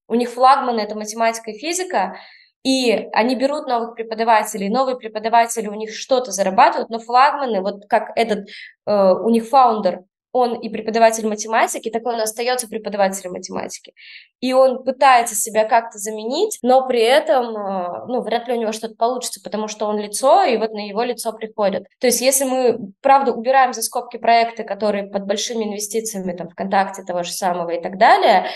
[0.07, 2.15] у них флагманы– это математика и физика,
[2.63, 8.11] и они берут новых преподавателей, новые преподаватели у них что-то зарабатывают, но флагманы, вот как
[8.15, 8.47] этот,
[8.85, 10.01] э, у них фаундер,
[10.31, 13.93] он и преподаватель математики, так он остается преподавателем математики.
[14.39, 18.71] И он пытается себя как-то заменить, но при этом, э, ну, вряд ли у него
[18.71, 21.85] что-то получится, потому что он лицо, и вот на его лицо приходят.
[21.99, 27.03] То есть если мы, правда, убираем за скобки проекты, которые под большими инвестициями, там, ВКонтакте
[27.03, 28.47] того же самого и так далее,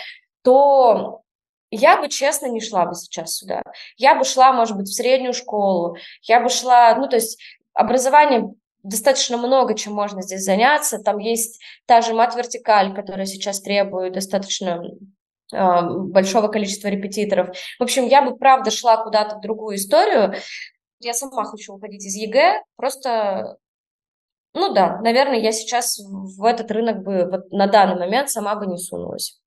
[0.43, 1.21] то
[1.71, 3.61] я бы, честно, не шла бы сейчас сюда.
[3.97, 5.97] Я бы шла, может быть, в среднюю школу.
[6.21, 7.37] Я бы шла, ну, то есть
[7.73, 8.53] образование
[8.85, 10.99] достаточно много чем можно здесь заняться.
[10.99, 14.83] Там есть та же мат-вертикаль, которая сейчас требует достаточно
[15.53, 17.55] э, большого количества репетиторов.
[17.79, 20.35] В общем, я бы, правда, шла куда-то в другую историю.
[20.99, 23.57] Я сама хочу уходить из ЕГЭ, просто
[24.57, 28.65] ну да, наверное, я сейчас в этот рынок бы вот на данный момент сама бы
[28.67, 29.41] не сунулась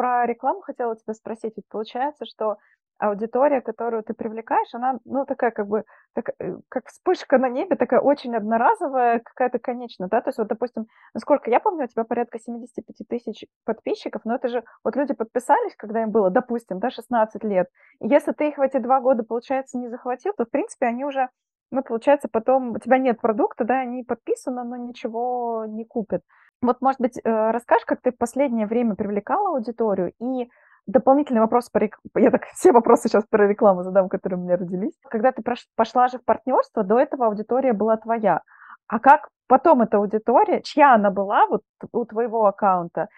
[0.00, 1.52] про рекламу хотела тебя спросить.
[1.56, 2.56] Ведь получается, что
[3.00, 5.84] аудитория, которую ты привлекаешь, она, ну, такая как бы,
[6.14, 10.48] так, э, как вспышка на небе, такая очень одноразовая, какая-то конечная, да, то есть вот,
[10.48, 15.14] допустим, насколько я помню, у тебя порядка 75 тысяч подписчиков, но это же, вот люди
[15.14, 17.68] подписались, когда им было, допустим, да, 16 лет,
[18.00, 21.04] и если ты их в эти два года, получается, не захватил, то, в принципе, они
[21.04, 21.28] уже,
[21.70, 26.22] ну, получается, потом, у тебя нет продукта, да, они подписаны, но ничего не купят.
[26.62, 30.50] Вот, может быть, э, расскажешь, как ты в последнее время привлекала аудиторию и
[30.86, 31.98] дополнительный вопрос по рек...
[32.16, 34.94] Я так все вопросы сейчас про рекламу задам, которые у меня родились.
[35.08, 35.42] Когда ты
[35.76, 38.42] пошла же в партнерство, до этого аудитория была твоя.
[38.86, 41.62] А как потом эта аудитория, чья она была вот
[41.92, 43.08] у твоего аккаунта?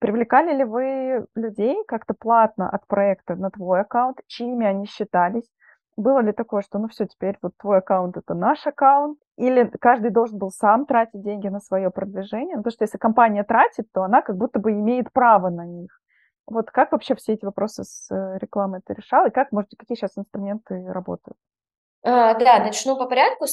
[0.00, 4.18] Привлекали ли вы людей как-то платно от проекта на твой аккаунт?
[4.26, 5.48] Чьими они считались?
[5.96, 9.18] Было ли такое, что ну все, теперь вот твой аккаунт это наш аккаунт?
[9.36, 12.56] Или каждый должен был сам тратить деньги на свое продвижение?
[12.56, 15.99] Ну, потому что если компания тратит, то она как будто бы имеет право на них.
[16.50, 19.26] Вот как вообще все эти вопросы с э, рекламой ты решал?
[19.26, 21.38] И как, может, какие сейчас инструменты работают?
[22.02, 23.46] А, да, начну по порядку.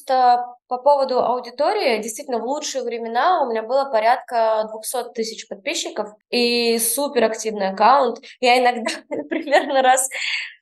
[0.68, 6.78] По поводу аудитории, действительно, в лучшие времена у меня было порядка 200 тысяч подписчиков и
[6.80, 8.20] супер активный аккаунт.
[8.40, 8.92] Я иногда
[9.30, 10.10] примерно раз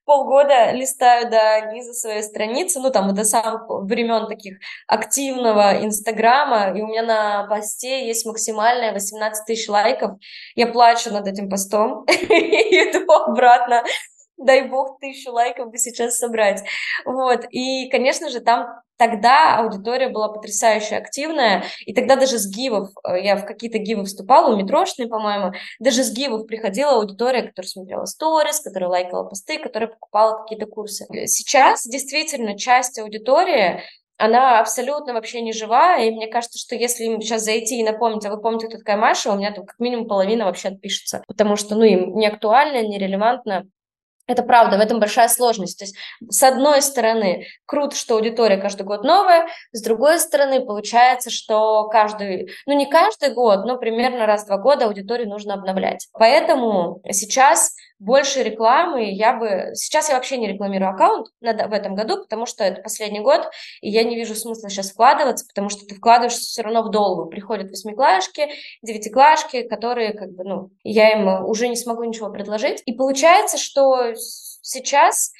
[0.05, 6.81] полгода листаю до низа своей страницы, ну, там, до самых времен таких активного Инстаграма, и
[6.81, 10.11] у меня на посте есть максимальное 18 тысяч лайков.
[10.55, 12.05] Я плачу над этим постом.
[12.09, 13.83] И иду обратно.
[14.37, 16.61] Дай бог, тысячу лайков бы сейчас собрать.
[17.05, 22.89] Вот, и, конечно же, там тогда аудитория была потрясающе активная, и тогда даже с гивов,
[23.07, 27.69] э, я в какие-то гивы вступала, у метрошной, по-моему, даже с гивов приходила аудитория, которая
[27.69, 31.05] смотрела сторис, которая лайкала посты, которая покупала какие-то курсы.
[31.27, 33.81] Сейчас действительно часть аудитории
[34.17, 38.25] она абсолютно вообще не живая, и мне кажется, что если им сейчас зайти и напомнить,
[38.25, 41.57] а вы помните, кто такая Маша, у меня там как минимум половина вообще отпишется, потому
[41.57, 43.67] что, ну, им не актуально, не релевантно,
[44.27, 45.79] это правда, в этом большая сложность.
[45.79, 45.95] То есть,
[46.29, 52.49] с одной стороны, круто, что аудитория каждый год новая, с другой стороны, получается, что каждый,
[52.65, 56.07] ну не каждый год, но примерно раз в два года аудиторию нужно обновлять.
[56.13, 59.71] Поэтому сейчас больше рекламы я бы...
[59.73, 63.49] Сейчас я вообще не рекламирую аккаунт в этом году, потому что это последний год,
[63.81, 67.29] и я не вижу смысла сейчас вкладываться, потому что ты вкладываешься все равно в долгу.
[67.29, 68.49] Приходят восьмиклашки,
[68.81, 72.81] девятиклашки, которые как бы, ну, я им уже не смогу ничего предложить.
[72.85, 75.31] И получается, что сейчас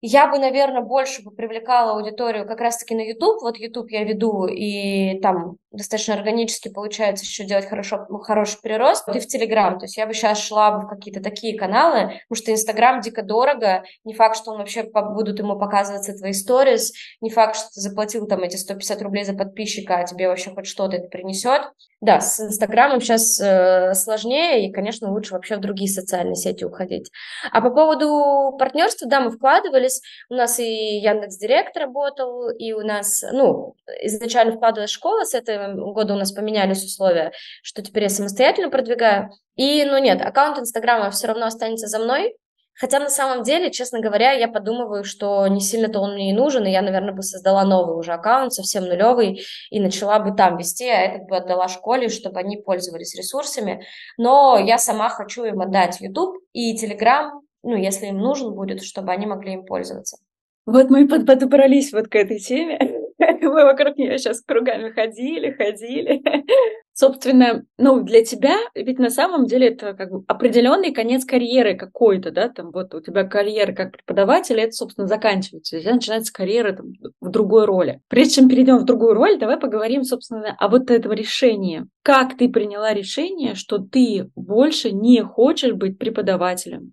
[0.00, 3.42] я бы, наверное, больше бы привлекала аудиторию как раз-таки на YouTube.
[3.42, 9.06] Вот YouTube я веду, и там достаточно органически получается еще делать хорошо, хороший прирост.
[9.08, 12.42] И в Telegram, то есть я бы сейчас шла бы в какие-то такие каналы, потому
[12.42, 13.84] что Instagram дико дорого.
[14.04, 16.92] Не факт, что он вообще будут ему показываться твои сторис.
[17.20, 20.66] Не факт, что ты заплатил там эти 150 рублей за подписчика, а тебе вообще хоть
[20.66, 21.62] что-то это принесет.
[22.00, 27.10] Да, с Инстаграмом сейчас э, сложнее, и, конечно, лучше вообще в другие социальные сети уходить.
[27.50, 30.00] А по поводу партнерства, да, мы вкладывались.
[30.30, 35.57] У нас и Яндекс Директ работал, и у нас, ну, изначально вкладывалась школа, с этого
[35.74, 39.30] года у нас поменялись условия, что теперь я самостоятельно продвигаю.
[39.56, 42.36] И, ну нет, аккаунт Инстаграма все равно останется за мной,
[42.78, 46.64] Хотя на самом деле, честно говоря, я подумываю, что не сильно-то он мне и нужен,
[46.64, 49.40] и я, наверное, бы создала новый уже аккаунт, совсем нулевый,
[49.70, 53.84] и начала бы там вести, а этот бы отдала школе, чтобы они пользовались ресурсами.
[54.16, 57.30] Но я сама хочу им отдать YouTube и Telegram,
[57.64, 60.18] ну, если им нужен будет, чтобы они могли им пользоваться.
[60.64, 62.78] Вот мы подобрались вот к этой теме.
[63.42, 66.22] Мы вокруг нее сейчас кругами ходили, ходили.
[66.92, 72.30] Собственно, ну, для тебя, ведь на самом деле это как бы определенный конец карьеры какой-то,
[72.30, 76.72] да, там вот у тебя карьера как преподавателя, это, собственно, заканчивается, у тебя начинается карьера
[76.72, 78.00] там, в другой роли.
[78.08, 81.84] Прежде чем перейдем в другую роль, давай поговорим, собственно, о вот этом решении.
[82.02, 86.92] Как ты приняла решение, что ты больше не хочешь быть преподавателем?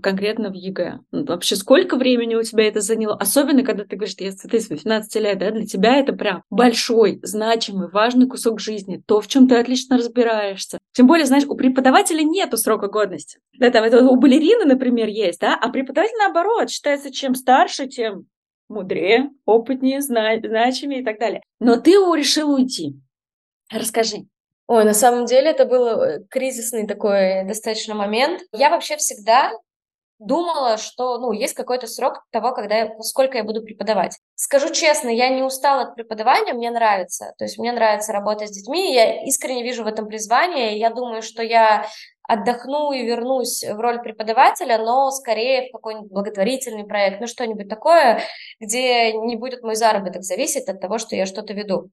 [0.00, 1.00] Конкретно в ЕГЭ.
[1.10, 3.16] Ну, вообще, сколько времени у тебя это заняло?
[3.16, 7.20] Особенно, когда ты говоришь, если ты с 18 лет, да, для тебя это прям большой,
[7.22, 10.78] значимый, важный кусок жизни, то, в чем ты отлично разбираешься.
[10.92, 13.38] Тем более, знаешь, у преподавателя нету срока годности.
[13.58, 18.26] Да, там это у балерины, например, есть, да, а преподаватель, наоборот, считается, чем старше, тем
[18.68, 21.42] мудрее, опытнее, зна- значимее и так далее.
[21.60, 22.94] Но ты решил уйти.
[23.70, 24.26] Расскажи.
[24.66, 28.40] Ой, на самом деле это был э, кризисный такой достаточно момент.
[28.52, 29.52] Я вообще всегда
[30.18, 34.18] думала, что, ну, есть какой-то срок того, когда я, сколько я буду преподавать.
[34.36, 37.34] Скажу честно, я не устала от преподавания, мне нравится.
[37.36, 40.78] То есть мне нравится работать с детьми, я искренне вижу в этом призвание.
[40.78, 41.86] Я думаю, что я
[42.26, 48.22] отдохну и вернусь в роль преподавателя, но скорее в какой-нибудь благотворительный проект, ну что-нибудь такое,
[48.60, 51.90] где не будет мой заработок зависеть от того, что я что-то веду.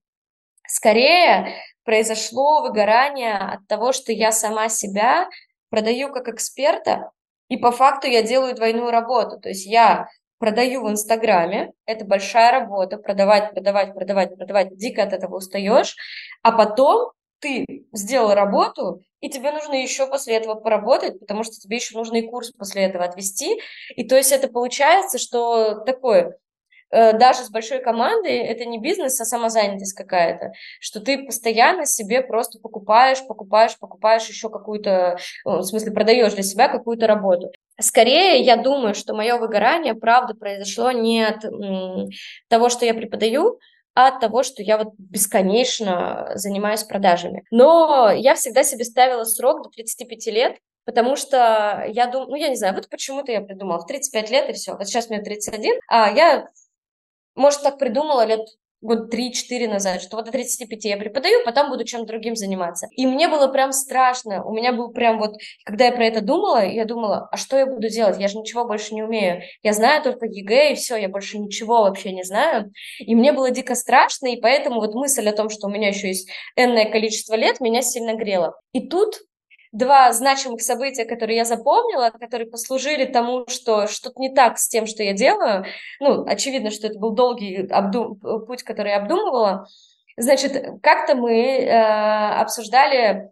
[0.67, 5.27] Скорее произошло выгорание от того, что я сама себя
[5.69, 7.11] продаю как эксперта,
[7.49, 9.39] и по факту я делаю двойную работу.
[9.39, 15.13] То есть я продаю в Инстаграме, это большая работа, продавать, продавать, продавать, продавать, дико от
[15.13, 15.95] этого устаешь,
[16.41, 21.77] а потом ты сделал работу, и тебе нужно еще после этого поработать, потому что тебе
[21.77, 23.59] еще нужно и курс после этого отвести.
[23.95, 26.50] И то есть это получается, что такое Э,
[26.91, 32.59] даже с большой командой это не бизнес, а самозанятость какая-то, что ты постоянно себе просто
[32.59, 37.51] покупаешь, покупаешь, покупаешь еще какую-то, в смысле продаешь для себя какую-то работу.
[37.79, 41.45] Скорее, я думаю, что мое выгорание, правда, произошло не от
[42.47, 43.59] того, что я преподаю,
[43.93, 47.43] а от того, что я вот бесконечно занимаюсь продажами.
[47.51, 52.49] Но я всегда себе ставила срок до 35 лет, Потому что я думаю, ну, я
[52.49, 54.75] не знаю, вот почему-то я придумала в 35 лет и все.
[54.75, 56.47] Вот сейчас мне 31, а я
[57.35, 58.41] может, так придумала лет
[58.81, 62.87] год 3-4 назад, что вот до 35 я преподаю, потом буду чем-то другим заниматься.
[62.95, 64.43] И мне было прям страшно.
[64.43, 67.65] У меня был прям вот, когда я про это думала, я думала, а что я
[67.65, 68.19] буду делать?
[68.19, 69.41] Я же ничего больше не умею.
[69.61, 72.71] Я знаю только ЕГЭ, и все, я больше ничего вообще не знаю.
[72.99, 76.07] И мне было дико страшно, и поэтому вот мысль о том, что у меня еще
[76.07, 78.55] есть энное количество лет, меня сильно грела.
[78.73, 79.21] И тут
[79.71, 84.85] два значимых события, которые я запомнила, которые послужили тому, что что-то не так с тем,
[84.85, 85.65] что я делаю.
[85.99, 88.19] Ну, очевидно, что это был долгий обдум...
[88.47, 89.65] путь, который я обдумывала.
[90.17, 91.71] Значит, как-то мы э,
[92.39, 93.31] обсуждали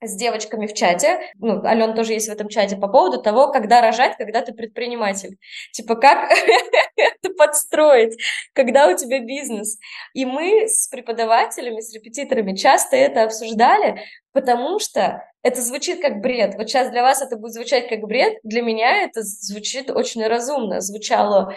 [0.00, 3.80] с девочками в чате, ну, Ален тоже есть в этом чате, по поводу того, когда
[3.80, 5.38] рожать, когда ты предприниматель.
[5.72, 6.30] Типа, как
[6.96, 8.16] это подстроить,
[8.52, 9.78] когда у тебя бизнес.
[10.12, 16.56] И мы с преподавателями, с репетиторами часто это обсуждали, потому что это звучит как бред.
[16.56, 20.80] Вот сейчас для вас это будет звучать как бред, для меня это звучит очень разумно,
[20.80, 21.54] звучало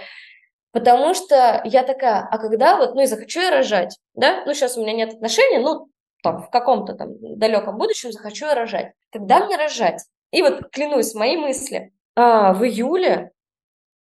[0.77, 4.77] Потому что я такая, а когда вот, ну и захочу я рожать, да, ну сейчас
[4.77, 5.89] у меня нет отношений, ну
[6.21, 8.91] там, в каком-то там далеком будущем захочу я рожать.
[9.11, 10.05] Когда мне рожать?
[10.31, 11.93] И вот клянусь, мои мысли.
[12.15, 13.31] А, в июле,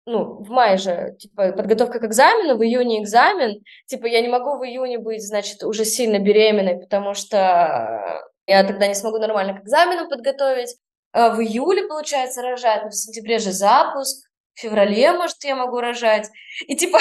[0.07, 3.62] ну, в мае же, типа, подготовка к экзамену, в июне экзамен.
[3.87, 8.86] Типа, я не могу в июне быть, значит, уже сильно беременной, потому что я тогда
[8.86, 10.76] не смогу нормально к экзамену подготовить.
[11.12, 15.80] А в июле, получается, рожать, но в сентябре же запуск, в феврале, может, я могу
[15.80, 16.28] рожать.
[16.66, 16.99] И типа,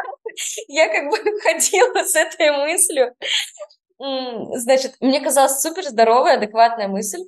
[0.68, 3.14] я как бы ходила с этой мыслью
[3.98, 7.22] Значит, мне казалась супер здоровая, адекватная мысль.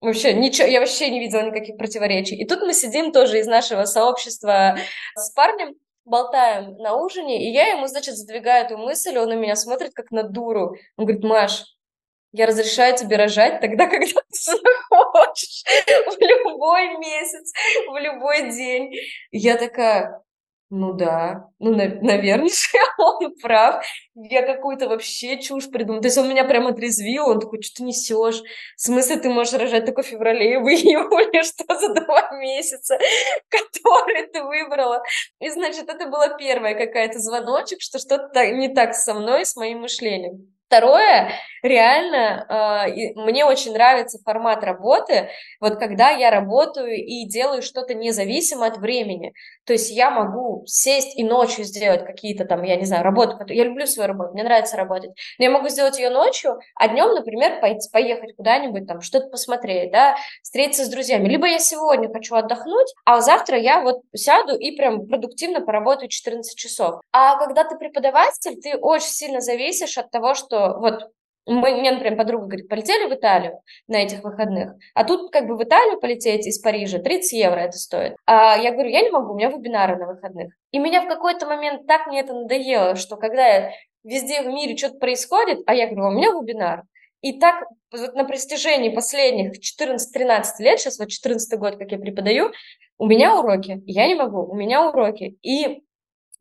[0.00, 2.36] Вообще, ничего, я вообще не видела никаких противоречий.
[2.36, 4.76] И тут мы сидим тоже из нашего сообщества
[5.14, 5.74] с парнем,
[6.04, 10.10] болтаем на ужине, и я ему, значит, задвигаю эту мысль, он на меня смотрит как
[10.10, 10.74] на дуру.
[10.96, 11.64] Он говорит, Маш,
[12.32, 17.52] я разрешаю тебе рожать тогда, когда ты захочешь, в любой месяц,
[17.88, 18.90] в любой день.
[19.30, 20.22] Я такая,
[20.70, 22.48] ну да, ну, на, наверное,
[22.98, 23.84] он прав.
[24.14, 26.00] Я какую-то вообще чушь придумала.
[26.00, 28.40] То есть он меня прямо отрезвил, он такой, что ты несешь?
[28.76, 31.42] В смысле ты можешь рожать только в феврале и в июле?
[31.42, 32.98] Что за два месяца,
[33.50, 35.02] которые ты выбрала?
[35.40, 39.80] И, значит, это была первая какая-то звоночек, что что-то не так со мной, с моим
[39.80, 40.54] мышлением.
[40.72, 45.28] Второе, реально, э, мне очень нравится формат работы,
[45.60, 49.34] вот когда я работаю и делаю что-то независимо от времени.
[49.64, 53.38] То есть я могу сесть и ночью сделать какие-то там, я не знаю, работу.
[53.48, 55.10] Я люблю свою работу, мне нравится работать.
[55.38, 59.92] Но я могу сделать ее ночью, а днем, например, пойти, поехать куда-нибудь, там, что-то посмотреть,
[59.92, 61.28] да, встретиться с друзьями.
[61.28, 66.56] Либо я сегодня хочу отдохнуть, а завтра я вот сяду и прям продуктивно поработаю 14
[66.58, 67.00] часов.
[67.12, 71.10] А когда ты преподаватель, ты очень сильно зависишь от того, что вот
[71.46, 75.56] мы, мне, например, подруга говорит, полетели в Италию на этих выходных, а тут как бы
[75.56, 78.16] в Италию полететь из Парижа 30 евро это стоит.
[78.26, 80.54] А я говорю, я не могу, у меня вебинары на выходных.
[80.70, 83.72] И меня в какой-то момент так мне это надоело, что когда я
[84.04, 86.84] везде в мире что-то происходит, а я говорю, у меня вебинар.
[87.20, 92.50] И так вот на протяжении последних 14-13 лет, сейчас вот 14 год, как я преподаю,
[92.98, 95.36] у меня уроки, я не могу, у меня уроки.
[95.42, 95.82] И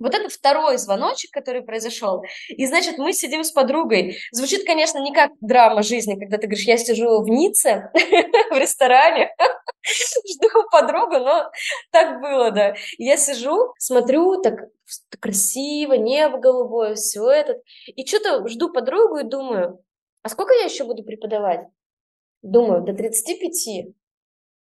[0.02, 2.24] вот это второй звоночек, который произошел.
[2.50, 4.18] И, значит, мы сидим с подругой.
[4.32, 9.34] Звучит, конечно, не как драма жизни, когда ты говоришь, я сижу в Ницце в ресторане,
[10.34, 11.52] жду подругу, но
[11.92, 12.76] так было, да.
[12.98, 14.56] Я сижу, смотрю, так
[15.20, 17.62] красиво, небо голубое, все это.
[17.88, 19.84] И что-то жду подругу и думаю,
[20.24, 21.68] а сколько я еще буду преподавать?
[22.42, 23.94] Думаю, до 35.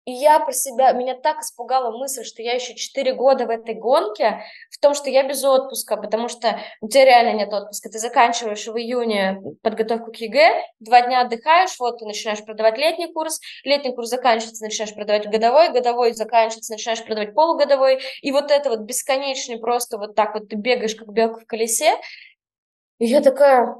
[0.06, 3.76] И я про себя, меня так испугала мысль, что я еще 4 года в этой
[3.76, 7.90] гонке, в том, что я без отпуска, потому что у тебя реально нет отпуска.
[7.90, 13.14] Ты заканчиваешь в июне подготовку к ЕГЭ, два дня отдыхаешь, вот ты начинаешь продавать летний
[13.14, 18.72] курс, летний курс заканчивается, начинаешь продавать годовой, годовой заканчивается, начинаешь продавать полугодовой, и вот это
[18.72, 21.96] вот бесконечный просто вот так вот ты бегаешь, как белка в колесе.
[22.98, 23.76] И я такая,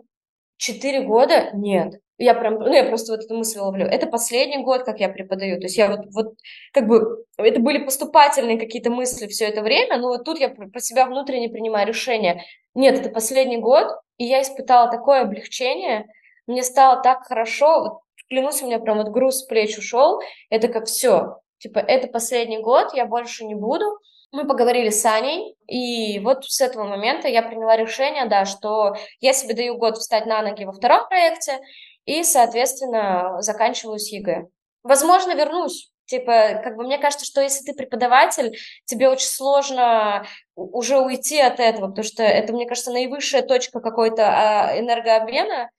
[0.58, 1.50] четыре года?
[1.54, 3.86] Нет я прям, ну, я просто вот эту мысль ловлю.
[3.86, 5.60] Это последний год, как я преподаю.
[5.60, 6.36] То есть я вот, вот
[6.72, 10.80] как бы, это были поступательные какие-то мысли все это время, но вот тут я про
[10.80, 12.44] себя внутренне принимаю решение.
[12.76, 16.06] Нет, это последний год, и я испытала такое облегчение,
[16.48, 17.94] мне стало так хорошо, вот,
[18.30, 22.60] клянусь, у меня прям вот груз с плеч ушел, это как все, типа, это последний
[22.60, 24.00] год, я больше не буду,
[24.32, 29.34] мы поговорили с Аней, и вот с этого момента я приняла решение, да, что я
[29.34, 31.60] себе даю год встать на ноги во втором проекте,
[32.06, 34.48] и, соответственно, заканчиваю с ЕГЭ.
[34.84, 35.92] Возможно, вернусь.
[36.06, 40.26] Типа, как бы мне кажется, что если ты преподаватель, тебе очень сложно
[40.56, 45.70] уже уйти от этого, потому что это, мне кажется, наивысшая точка какой-то а, энергообмена.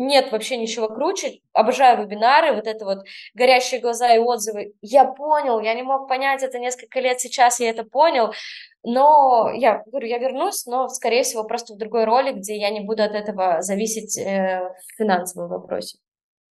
[0.00, 1.40] Нет вообще ничего круче.
[1.52, 2.98] Обожаю вебинары, вот это вот
[3.34, 4.72] горящие глаза и отзывы.
[4.80, 8.32] Я понял, я не мог понять это несколько лет, сейчас я это понял.
[8.84, 12.78] Но я говорю, я вернусь, но, скорее всего, просто в другой роли, где я не
[12.78, 15.98] буду от этого зависеть э, в финансовом вопросе.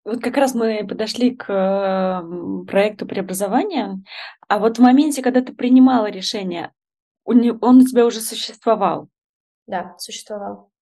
[0.04, 2.24] Вот как раз мы подошли к
[2.66, 4.02] проекту преобразования,
[4.48, 6.72] а вот в моменте, когда ты принимала решение,
[7.24, 9.08] он у тебя уже существовал?
[9.68, 10.72] Да, существовал.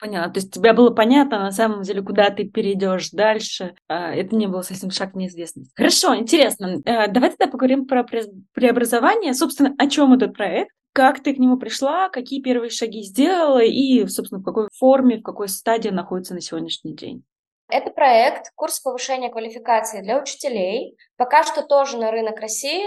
[0.00, 0.28] Поняла.
[0.28, 3.74] То есть тебе было понятно, на самом деле, куда ты перейдешь дальше.
[3.88, 5.70] А, это не было совсем шаг в неизвестность.
[5.76, 6.80] Хорошо, интересно.
[6.84, 8.04] Э, давай тогда поговорим про
[8.52, 9.34] преобразование.
[9.34, 10.70] Собственно, о чем этот проект?
[10.92, 15.22] Как ты к нему пришла, какие первые шаги сделала и, собственно, в какой форме, в
[15.22, 17.24] какой стадии находится на сегодняшний день?
[17.68, 20.96] Это проект, курс повышения квалификации для учителей.
[21.16, 22.84] Пока что тоже на рынок России.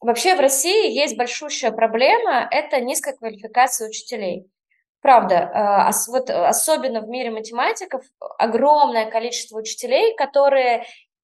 [0.00, 4.46] Вообще в России есть большущая проблема– это низкая квалификация учителей.
[5.04, 8.02] Правда, э, вот особенно в мире математиков
[8.38, 10.86] огромное количество учителей, которые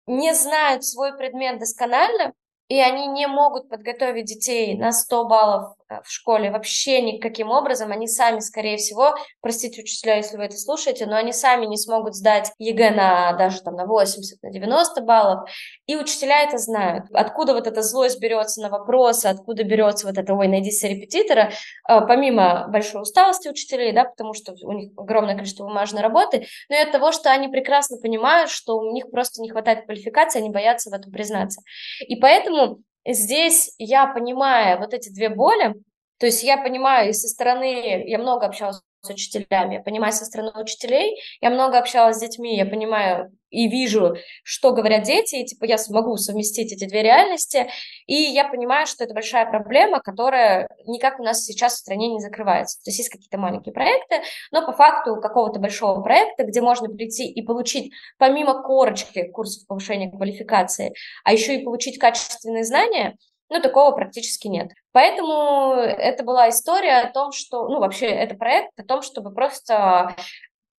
[0.09, 2.33] не знают свой предмет досконально,
[2.67, 7.93] и они не могут подготовить детей на 100 баллов Э, в школе вообще никаким образом,
[7.93, 12.15] они сами, скорее всего, простите, учителя, если вы это слушаете, но они сами не смогут
[12.15, 15.51] сдать ЕГЭ на даже там на 80, на 90 баллов,
[15.87, 17.07] и учителя это знают.
[17.13, 21.51] Откуда вот эта злость берется на вопросы, откуда берется вот это, ой, найди репетитора,
[21.89, 26.77] э, помимо большой усталости учителей, да, потому что у них огромное количество бумажной работы, но
[26.77, 30.51] и от того, что они прекрасно понимают, что у них просто не хватает квалификации, они
[30.51, 31.63] боятся в этом признаться.
[32.01, 35.75] И поэтому здесь я понимаю вот эти две боли,
[36.19, 40.53] то есть я понимаю и со стороны, я много общалась с учителями, понимаю со стороны
[40.61, 45.65] учителей, я много общалась с детьми, я понимаю и вижу, что говорят дети, и типа
[45.65, 47.69] я смогу совместить эти две реальности,
[48.07, 52.21] и я понимаю, что это большая проблема, которая никак у нас сейчас в стране не
[52.21, 52.79] закрывается.
[52.85, 54.23] То есть есть какие-то маленькие проекты,
[54.53, 60.11] но по факту какого-то большого проекта, где можно прийти и получить помимо корочки курсов повышения
[60.11, 60.95] квалификации,
[61.25, 63.17] а еще и получить качественные знания–
[63.51, 64.71] ну, такого практически нет.
[64.93, 70.15] Поэтому это была история о том, что, ну, вообще, это проект о том, чтобы просто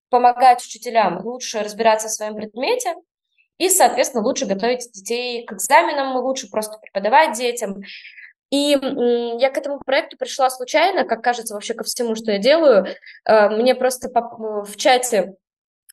[0.10, 2.96] помогать учителям лучше разбираться в своем предмете
[3.58, 7.82] и, соответственно, лучше готовить детей к экзаменам, лучше просто преподавать детям.
[8.50, 8.78] И
[9.40, 12.86] я к этому проекту пришла случайно, как кажется вообще ко всему, что я делаю.
[13.26, 15.36] Э, мне просто в чате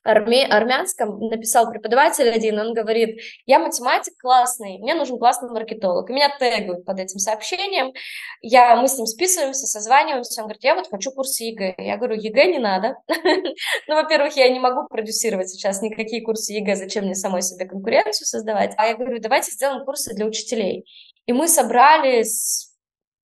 [0.09, 6.09] арме, армянском написал преподаватель один, он говорит, я математик классный, мне нужен классный маркетолог.
[6.09, 7.93] И меня тегают под этим сообщением,
[8.41, 11.75] я, мы с ним списываемся, созваниваемся, он говорит, я вот хочу курсы ЕГЭ.
[11.77, 12.95] Я говорю, ЕГЭ не надо.
[13.87, 18.25] Ну, во-первых, я не могу продюсировать сейчас никакие курсы ЕГЭ, зачем мне самой себе конкуренцию
[18.25, 18.73] создавать.
[18.77, 20.85] А я говорю, давайте сделаем курсы для учителей.
[21.25, 22.71] И мы собрались,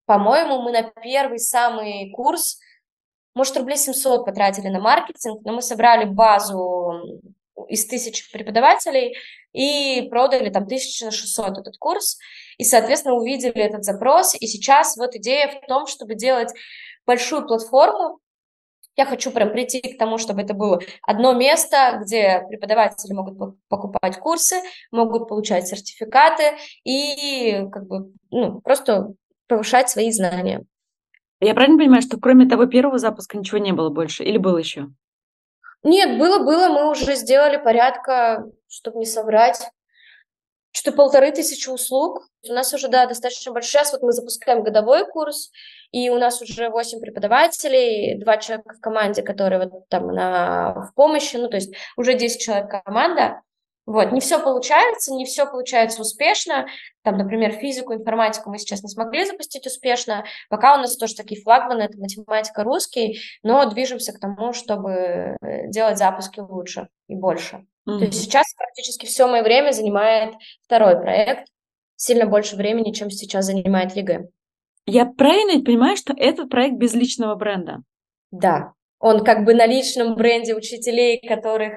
[0.07, 2.59] по-моему, мы на первый самый курс
[3.35, 7.21] может, рублей 700 потратили на маркетинг, но мы собрали базу
[7.69, 9.17] из тысячи преподавателей
[9.53, 12.19] и продали там 1600 этот курс,
[12.59, 16.53] и, соответственно, увидели этот запрос, и сейчас вот идея в том, чтобы делать
[17.07, 18.21] большую платформу,
[18.97, 24.19] я хочу прям прийти к тому, чтобы это было одно место, где преподаватели могут покупать
[24.19, 24.57] курсы,
[24.93, 29.09] могут получать сертификаты и как бы ну, просто
[29.49, 30.65] повышать свои знания.
[31.41, 34.25] Я правильно понимаю, что кроме того первого запуска ничего не было больше?
[34.25, 34.89] Или было еще?
[35.83, 39.69] Нет, было-было, мы уже сделали порядка, чтобы не соврать,
[40.73, 42.27] что полторы тысячи услуг.
[42.49, 43.71] У нас уже, да, достаточно большой.
[43.71, 45.51] Сейчас вот мы запускаем годовой курс,
[45.93, 50.95] и у нас уже 8 преподавателей, два человека в команде, которые вот там на, в
[50.95, 53.43] помощи, ну, то есть уже 10 человек команда.
[53.87, 56.67] Вот, не все получается, не все получается успешно.
[57.03, 60.25] Там, например, физику, информатику мы сейчас не смогли запустить успешно.
[60.49, 65.69] Пока у нас тоже такие флагманы, это математика, русский, но движемся к тому, чтобы э,
[65.69, 67.67] делать запуски лучше и больше.
[67.87, 67.99] Mm-hmm.
[67.99, 71.49] То есть сейчас практически все мое время занимает второй проект,
[71.97, 74.29] сильно больше времени, чем сейчас занимает ЕГЭ.
[74.87, 77.83] Я правильно понимаю, что этот проект без личного бренда?
[78.31, 81.75] Да, он как бы на личном бренде учителей, которых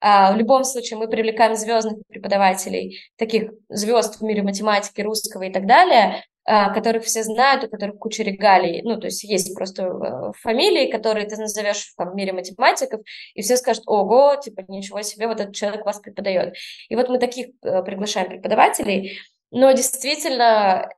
[0.00, 5.66] в любом случае мы привлекаем звездных преподавателей, таких звезд в мире математики, русского и так
[5.66, 8.80] далее, а, которых все знают, у которых куча регалий.
[8.82, 13.02] Ну, то есть есть просто э, фамилии, которые ты назовешь там, в мире математиков,
[13.34, 16.54] и все скажут, ого, типа, ничего себе, вот этот человек вас преподает.
[16.88, 19.18] И вот мы таких э, приглашаем преподавателей,
[19.50, 20.88] но действительно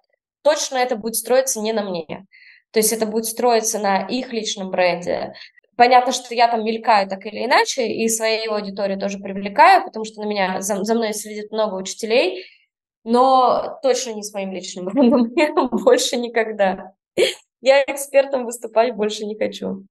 [0.42, 2.26] точно это будет строиться не на мне.
[2.70, 5.32] То есть это будет строиться на их личном бренде,
[5.80, 10.20] Понятно, что я там мелькаю так или иначе, и свою аудиторию тоже привлекаю, потому что
[10.20, 12.44] на меня, за, за мной следит много учителей,
[13.02, 15.30] но точно не с моим личным брендом,
[15.82, 16.92] больше никогда.
[17.62, 19.86] Я экспертом выступать больше не хочу.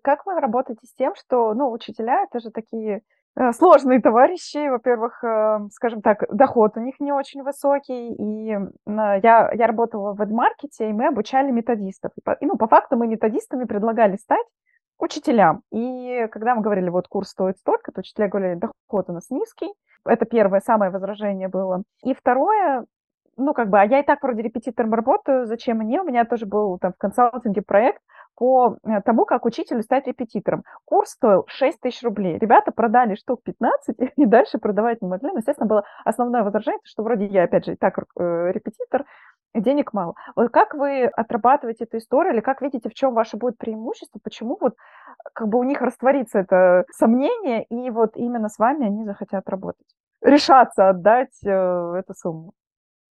[0.00, 3.02] Как вы работаете с тем, что, ну, учителя— это же такие
[3.36, 8.56] э, сложные товарищи, во-первых, э, скажем так, доход у них не очень высокий, и
[8.86, 12.12] я, я работала в эдмаркете, и мы обучали методистов.
[12.40, 14.46] И, ну, по факту мы методистами предлагали стать,
[14.98, 15.62] учителям.
[15.70, 19.72] И когда мы говорили, вот курс стоит столько, то учителя говорили, доход у нас низкий.
[20.04, 21.82] Это первое, самое возражение было.
[22.02, 22.84] И второе,
[23.36, 26.00] ну, как бы, а я и так вроде репетитором работаю, зачем мне?
[26.00, 28.00] У меня тоже был там в консалтинге проект
[28.38, 30.62] по э, тому, как учителю стать репетитором.
[30.84, 32.38] Курс стоил 6 тысяч рублей.
[32.38, 35.30] Ребята продали штук 15 и дальше продавать не могли.
[35.32, 39.04] Но, естественно, было основное возражение, что вроде я, опять же, и так э, репетитор,
[39.54, 40.14] денег мало.
[40.36, 44.56] Вот как вы отрабатываете эту историю, или как видите, в чем ваше будет преимущество, почему
[44.60, 44.74] вот
[45.34, 49.86] как бы у них растворится это сомнение, и вот именно с вами они захотят работать,
[50.22, 52.52] решаться отдать э, эту сумму?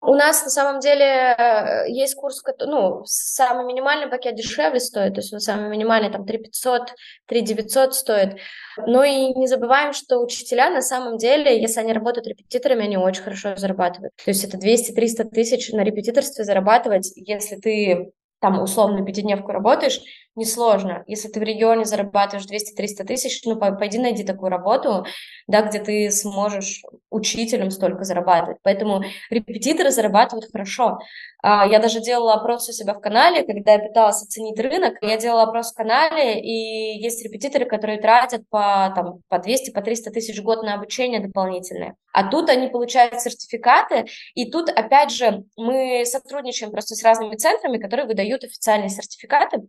[0.05, 5.21] У нас на самом деле э, есть курс, ну, самый минимальный пакет дешевле стоит, то
[5.21, 6.93] есть он самый минимальный там 3 500,
[7.25, 8.37] 3 900 стоит.
[8.85, 13.23] Но и не забываем, что учителя на самом деле, если они работают репетиторами, они очень
[13.23, 14.13] хорошо зарабатывают.
[14.17, 18.11] То есть это 200-300 тысяч на репетиторстве зарабатывать, если ты
[18.43, 20.01] там условно пятидневку работаешь,
[20.35, 21.05] несложно.
[21.07, 25.05] Если ты в регионе зарабатываешь 200-300 тысяч, ну, пойди найди такую работу,
[25.47, 26.81] да, где ты сможешь
[27.13, 28.57] учителем столько зарабатывать.
[28.63, 30.99] Поэтому репетиторы зарабатывают хорошо.
[31.41, 34.95] А, я даже делала опрос у себя в канале, когда я пыталась оценить рынок.
[35.01, 39.81] Я делала опрос в канале, и есть репетиторы, которые тратят по, там, по 200, по
[39.81, 41.95] 300 тысяч в год на обучение дополнительное.
[42.13, 44.05] А тут они получают сертификаты,
[44.35, 49.63] и тут, опять же, мы сотрудничаем просто с разными центрами, которые выдают официальные сертификаты,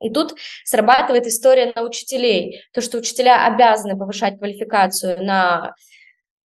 [0.00, 0.34] и тут
[0.64, 2.62] срабатывает история на учителей.
[2.72, 5.74] То, что учителя обязаны повышать квалификацию на,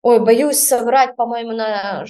[0.01, 2.05] ой, боюсь соврать, по-моему, на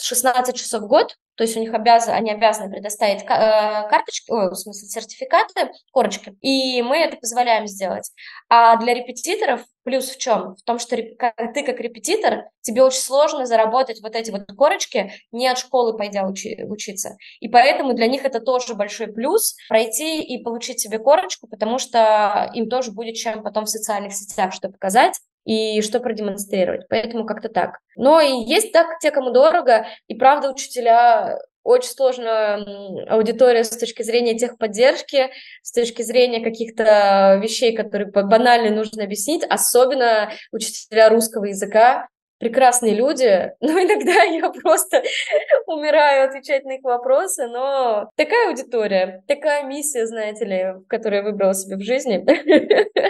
[0.00, 4.50] 16 часов в год, то есть у них обязаны, они обязаны предоставить э, карточки, ой,
[4.50, 8.10] в смысле сертификаты, корочки, и мы это позволяем сделать.
[8.48, 10.56] А для репетиторов плюс в чем?
[10.56, 15.46] В том, что ты как репетитор, тебе очень сложно заработать вот эти вот корочки, не
[15.46, 17.16] от школы пойдя учи, учиться.
[17.40, 22.50] И поэтому для них это тоже большой плюс пройти и получить себе корочку, потому что
[22.54, 26.86] им тоже будет чем потом в социальных сетях что показать и что продемонстрировать.
[26.90, 27.78] Поэтому как-то так.
[27.96, 32.64] Но и есть так те, кому дорого, и правда учителя очень сложная
[33.08, 35.30] аудитория с точки зрения техподдержки,
[35.62, 43.52] с точки зрения каких-то вещей, которые банально нужно объяснить, особенно учителя русского языка, прекрасные люди,
[43.60, 45.02] но иногда я просто
[45.66, 51.54] умираю отвечать на их вопросы, но такая аудитория, такая миссия, знаете ли, которую я выбрала
[51.54, 52.24] себе в жизни,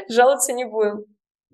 [0.12, 1.04] жаловаться не будем.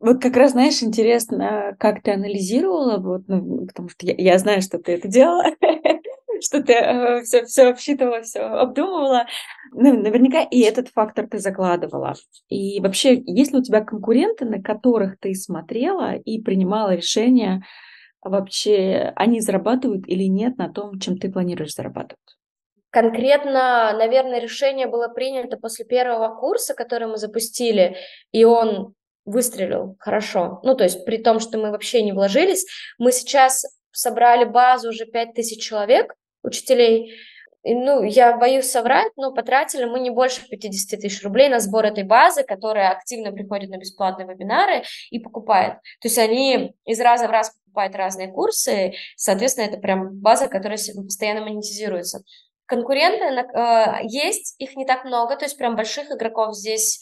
[0.03, 4.61] Вот как раз, знаешь, интересно, как ты анализировала, вот, ну, потому что я, я знаю,
[4.61, 5.45] что ты это делала,
[6.41, 9.27] что ты э, все, все обсчитывала, все обдумывала.
[9.71, 12.15] Ну, наверняка и этот фактор ты закладывала.
[12.49, 17.63] И вообще, есть ли у тебя конкуренты, на которых ты смотрела и принимала решение,
[18.23, 22.19] вообще они зарабатывают или нет на том, чем ты планируешь зарабатывать?
[22.91, 27.97] Конкретно, наверное, решение было принято после первого курса, который мы запустили,
[28.33, 28.95] и он
[29.25, 30.61] выстрелил хорошо.
[30.63, 32.67] Ну, то есть при том, что мы вообще не вложились,
[32.99, 37.15] мы сейчас собрали базу уже 5000 человек, учителей,
[37.63, 41.85] и, ну, я боюсь соврать, но потратили мы не больше 50 тысяч рублей на сбор
[41.87, 45.75] этой базы, которая активно приходит на бесплатные вебинары и покупает.
[46.01, 50.79] То есть они из раза в раз покупают разные курсы, соответственно, это прям база, которая
[50.97, 52.25] постоянно монетизируется.
[52.67, 57.01] Конкуренты э, есть, их не так много, то есть прям больших игроков здесь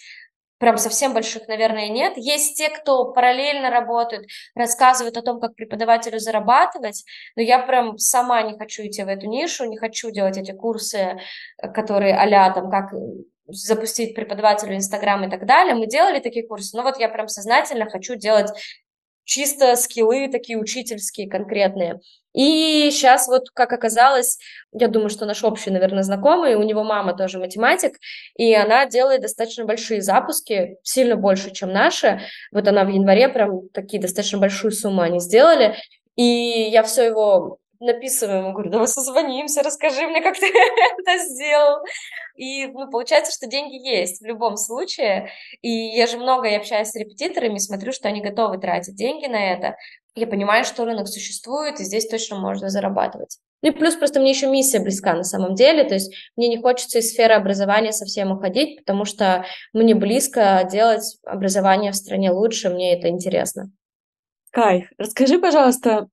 [0.60, 2.12] прям совсем больших, наверное, нет.
[2.16, 7.02] Есть те, кто параллельно работают, рассказывают о том, как преподавателю зарабатывать,
[7.34, 11.18] но я прям сама не хочу идти в эту нишу, не хочу делать эти курсы,
[11.74, 12.92] которые а там, как
[13.48, 15.74] запустить преподавателю Инстаграм и так далее.
[15.74, 18.50] Мы делали такие курсы, но вот я прям сознательно хочу делать
[19.24, 22.00] чисто скиллы такие учительские, конкретные.
[22.32, 24.38] И сейчас вот, как оказалось,
[24.72, 27.96] я думаю, что наш общий, наверное, знакомый, у него мама тоже математик,
[28.36, 32.20] и она делает достаточно большие запуски, сильно больше, чем наши.
[32.52, 35.76] Вот она в январе прям такие достаточно большую сумму они сделали,
[36.14, 40.46] и я все его написываю ему, говорю, давай созвонимся, расскажи мне, как ты
[40.98, 41.78] это сделал.
[42.36, 45.30] И ну, получается, что деньги есть в любом случае.
[45.62, 49.52] И я же много и общаюсь с репетиторами, смотрю, что они готовы тратить деньги на
[49.52, 49.76] это.
[50.14, 53.38] Я понимаю, что рынок существует, и здесь точно можно зарабатывать.
[53.62, 56.58] Ну и плюс просто мне еще миссия близка на самом деле, то есть мне не
[56.58, 62.70] хочется из сферы образования совсем уходить, потому что мне близко делать образование в стране лучше,
[62.70, 63.70] мне это интересно.
[64.50, 64.90] Кайф.
[64.98, 66.08] Расскажи, пожалуйста,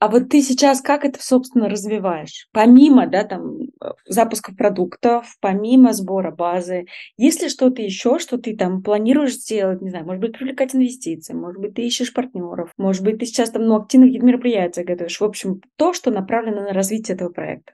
[0.00, 2.48] а вот ты сейчас как это, собственно, развиваешь?
[2.52, 6.86] Помимо, да, там, э, запуска продуктов, помимо сбора базы,
[7.16, 11.34] есть ли что-то еще, что ты там планируешь сделать, не знаю, может быть, привлекать инвестиции,
[11.34, 15.20] может быть, ты ищешь партнеров, может быть, ты сейчас там, ну, активно какие-то мероприятия готовишь,
[15.20, 17.72] в общем, то, что направлено на развитие этого проекта?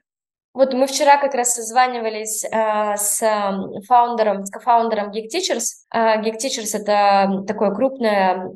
[0.55, 3.19] Вот мы вчера как раз созванивались э, с
[3.89, 5.65] фаундером, с кофаундером Geek Teachers.
[5.93, 8.49] Э, Geek Teachers— это такое крупное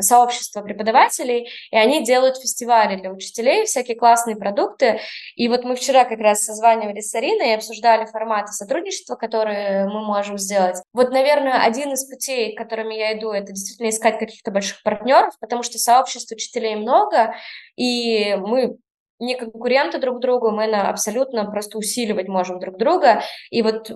[0.00, 5.00] сообщество преподавателей, и они делают фестивали для учителей, всякие классные продукты.
[5.36, 10.02] И вот мы вчера как раз созванивались с Ариной и обсуждали форматы сотрудничества, которые мы
[10.02, 10.78] можем сделать.
[10.94, 15.62] Вот, наверное, один из путей, которыми я иду, это действительно искать каких-то больших партнеров, потому
[15.62, 17.34] что сообществ учителей много,
[17.76, 18.78] и мы
[19.18, 23.22] не конкуренты друг другу, мы на абсолютно просто усиливать можем друг друга.
[23.50, 23.90] И вот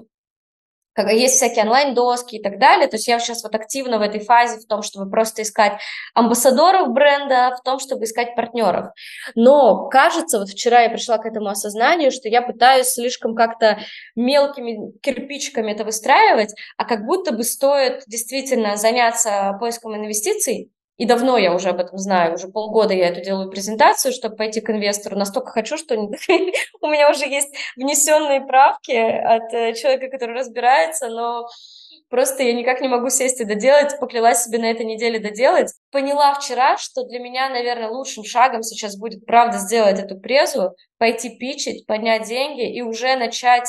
[1.07, 2.89] есть всякие онлайн-доски и так далее.
[2.89, 5.81] То есть я сейчас вот активно в этой фазе в том, чтобы просто искать
[6.15, 8.87] амбассадоров бренда, в том, чтобы искать партнеров.
[9.35, 13.79] Но кажется, вот вчера я пришла к этому осознанию, что я пытаюсь слишком как-то
[14.17, 21.39] мелкими кирпичиками это выстраивать, а как будто бы стоит действительно заняться поиском инвестиций, и давно
[21.39, 25.17] я уже об этом знаю, уже полгода я эту делаю презентацию, чтобы пойти к инвестору.
[25.17, 31.47] Настолько хочу, что у меня уже есть внесенные правки от э, человека, который разбирается, но
[32.11, 35.73] просто я никак не могу сесть и доделать, поклялась себе на этой неделе доделать.
[35.93, 41.39] Поняла вчера, что для меня, наверное, лучшим шагом сейчас будет, правда, сделать эту презу, пойти
[41.39, 43.69] пичить, поднять деньги и уже начать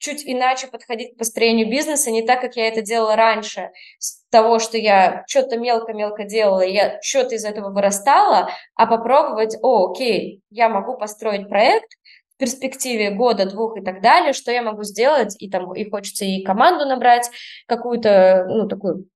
[0.00, 4.58] чуть иначе подходить к построению бизнеса, не так, как я это делала раньше, с того,
[4.58, 10.68] что я что-то мелко-мелко делала, я что-то из этого вырастала, а попробовать, о, окей, я
[10.68, 11.92] могу построить проект,
[12.34, 16.24] в перспективе года, двух и так далее, что я могу сделать, и там и хочется
[16.24, 17.30] и команду набрать
[17.66, 19.06] какую-то, ну, такую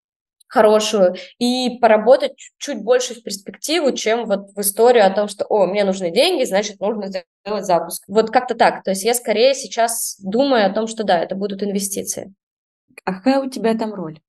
[0.49, 5.66] хорошую, и поработать чуть больше в перспективу, чем вот в историю о том, что, о,
[5.66, 8.05] мне нужны деньги, значит, нужно сделать запуск.
[8.09, 8.82] Вот как-то так.
[8.84, 12.32] То есть я скорее сейчас думаю о том, что да, это будут инвестиции.
[13.05, 14.20] А какая у тебя там роль?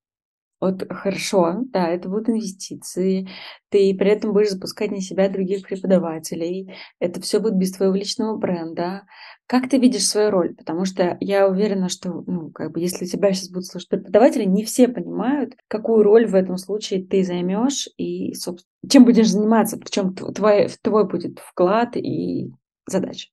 [0.58, 3.28] Вот хорошо, да, это будут инвестиции,
[3.68, 8.38] ты при этом будешь запускать не себя, других преподавателей, это все будет без твоего личного
[8.38, 9.02] бренда.
[9.46, 10.54] Как ты видишь свою роль?
[10.54, 14.64] Потому что я уверена, что, ну, как бы, если тебя сейчас будут слушать преподаватели, не
[14.64, 20.14] все понимают, какую роль в этом случае ты займешь и, собственно, чем будешь заниматься, причем
[20.14, 22.50] твой, твой будет вклад и
[22.86, 23.28] задача.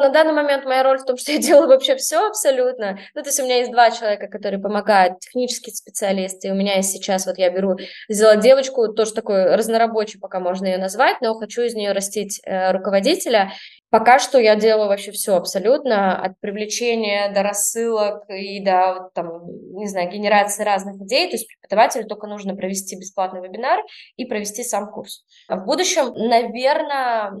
[0.00, 2.98] На данный момент моя роль в том, что я делаю вообще все абсолютно.
[3.14, 6.50] Ну, то есть у меня есть два человека, которые помогают, технические специалисты.
[6.50, 7.76] У меня есть сейчас, вот я беру,
[8.08, 12.72] взяла девочку, тоже такой разнорабочий, пока можно ее назвать, но хочу из нее растить э,
[12.72, 13.52] руководителя.
[13.90, 19.42] Пока что я делаю вообще все абсолютно, от привлечения до рассылок и до, там,
[19.74, 21.28] не знаю, генерации разных идей.
[21.28, 23.80] То есть преподавателю только нужно провести бесплатный вебинар
[24.16, 25.26] и провести сам курс.
[25.48, 27.32] В будущем, наверное,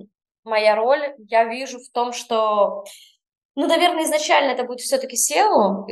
[0.44, 2.84] моя роль, я вижу в том, что,
[3.54, 5.86] ну, наверное, изначально это будет все-таки SEO,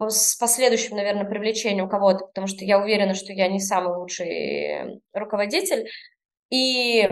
[0.00, 5.88] с последующим, наверное, привлечением кого-то, потому что я уверена, что я не самый лучший руководитель.
[6.50, 7.08] И,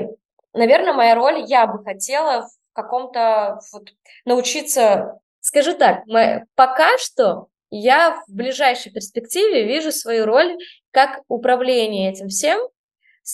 [0.52, 3.88] наверное, моя роль, я бы хотела в каком-то вот
[4.24, 10.56] научиться, скажу так, мы, пока что я в ближайшей перспективе вижу свою роль
[10.90, 12.60] как управление этим всем,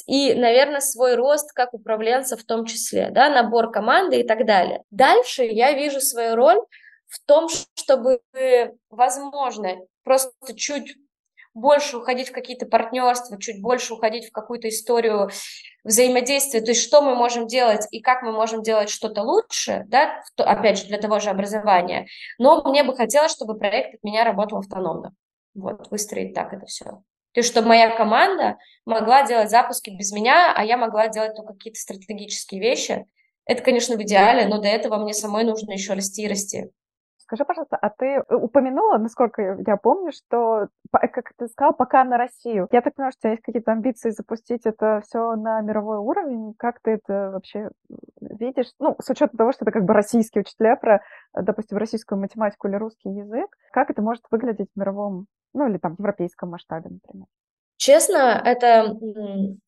[0.06, 4.82] и, наверное, свой рост как управленца в том числе, да, набор команды и так далее.
[4.90, 6.60] Дальше я вижу свою роль
[7.08, 8.20] в том, чтобы,
[8.88, 10.96] возможно, просто чуть
[11.54, 15.30] больше уходить в какие-то партнерства, чуть больше уходить в какую-то историю
[15.82, 20.22] взаимодействия, то есть что мы можем делать и как мы можем делать что-то лучше, да,
[20.36, 22.06] опять же, для того же образования.
[22.38, 25.12] Но мне бы хотелось, чтобы проект от меня работал автономно.
[25.54, 27.02] Вот, выстроить так это все.
[27.32, 31.52] То есть, чтобы моя команда могла делать запуски без меня, а я могла делать только
[31.54, 33.06] какие-то стратегические вещи.
[33.44, 36.70] Это, конечно, в идеале, но до этого мне самой нужно еще расти и расти.
[37.30, 40.66] Скажи, пожалуйста, а ты э, упомянула, насколько я помню, что,
[41.00, 42.66] э, как ты сказала, пока на Россию.
[42.72, 46.54] Я так понимаю, что у тебя есть какие-то амбиции запустить это все на мировой уровень.
[46.58, 47.70] Как ты это вообще
[48.20, 48.72] видишь?
[48.80, 51.02] Ну, с учетом того, что это как бы российские учителя про,
[51.32, 53.56] допустим, российскую математику или русский язык.
[53.70, 57.26] Как это может выглядеть в мировом ну или там в европейском масштабе, например.
[57.80, 58.94] Честно, это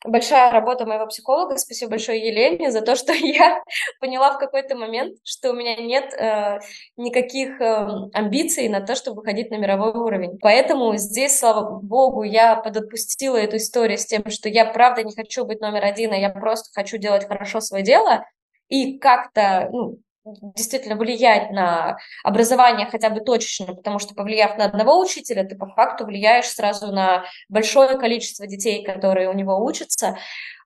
[0.04, 1.56] большая работа моего психолога.
[1.56, 3.62] Спасибо большое Елене за то, что я
[4.00, 6.58] поняла в какой-то момент, что у меня нет э,
[6.98, 10.38] никаких э, амбиций на то, чтобы выходить на мировой уровень.
[10.42, 15.46] Поэтому здесь, слава богу, я подотпустила эту историю с тем, что я правда не хочу
[15.46, 18.26] быть номер один, а я просто хочу делать хорошо свое дело
[18.68, 25.00] и как-то ну, действительно влиять на образование хотя бы точечно, потому что повлияв на одного
[25.00, 30.16] учителя, ты по факту влияешь сразу на большое количество детей, которые у него учатся.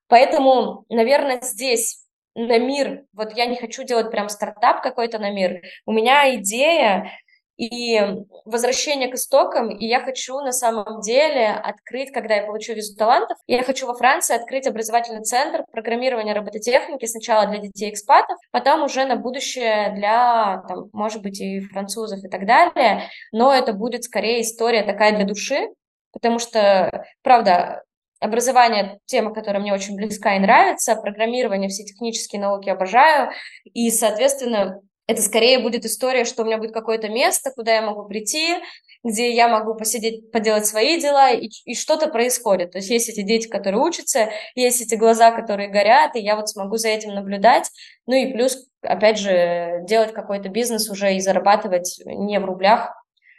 [0.07, 2.03] Поэтому, наверное, здесь
[2.35, 7.11] на мир, вот я не хочу делать прям стартап какой-то на мир, у меня идея
[7.57, 7.99] и
[8.45, 13.37] возвращение к истокам, и я хочу на самом деле открыть, когда я получу визу талантов,
[13.47, 19.15] я хочу во Франции открыть образовательный центр программирования робототехники сначала для детей-экспатов, потом уже на
[19.15, 24.83] будущее для, там, может быть, и французов и так далее, но это будет скорее история
[24.83, 25.67] такая для души,
[26.11, 27.83] потому что, правда,
[28.19, 33.29] Образование– тема, которая мне очень близка и нравится, программирование, все технические науки обожаю,
[33.63, 38.05] и, соответственно, это скорее будет история, что у меня будет какое-то место, куда я могу
[38.07, 38.55] прийти,
[39.03, 42.71] где я могу посидеть, поделать свои дела, и, и что-то происходит.
[42.71, 46.49] То есть есть эти дети, которые учатся, есть эти глаза, которые горят, и я вот
[46.49, 47.69] смогу за этим наблюдать.
[48.05, 52.91] Ну и плюс, опять же, делать какой-то бизнес уже и зарабатывать не в рублях,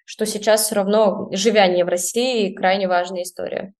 [0.06, 3.74] что сейчас все равно, живя не в России, крайне важная история.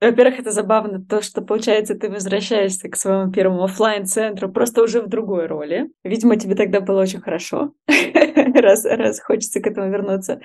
[0.00, 5.02] Во-первых, это забавно, то, что, получается, ты возвращаешься к своему первому офлайн центру просто уже
[5.02, 5.90] в другой роли.
[6.04, 10.40] Видимо, тебе тогда было очень хорошо, раз, раз хочется к этому вернуться.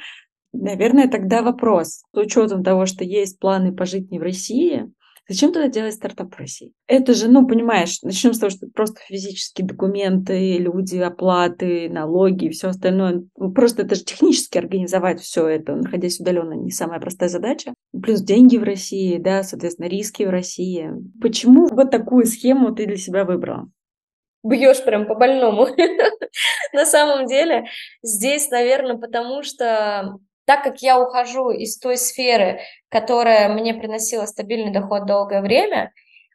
[0.51, 4.89] Наверное, тогда вопрос, с учетом того, что есть планы пожить не в России,
[5.27, 6.71] Зачем тогда делать стартап в России?
[6.85, 12.49] Это же, ну, понимаешь, начнем с того, что просто физические документы, люди, оплаты, налоги и
[12.51, 13.23] все остальное.
[13.35, 17.73] Ну, просто это же технически организовать все это, находясь удаленно, не самая простая задача.
[18.01, 20.91] Плюс деньги в России, да, соответственно, риски в России.
[21.21, 23.69] Почему вот такую схему ты для себя выбрала?
[24.45, 25.67] бьешь прям по больному.
[26.73, 27.65] На самом деле,
[28.03, 34.71] здесь, наверное, потому что так как я ухожу из той сферы, которая мне приносила стабильный
[34.71, 35.91] доход долгое время,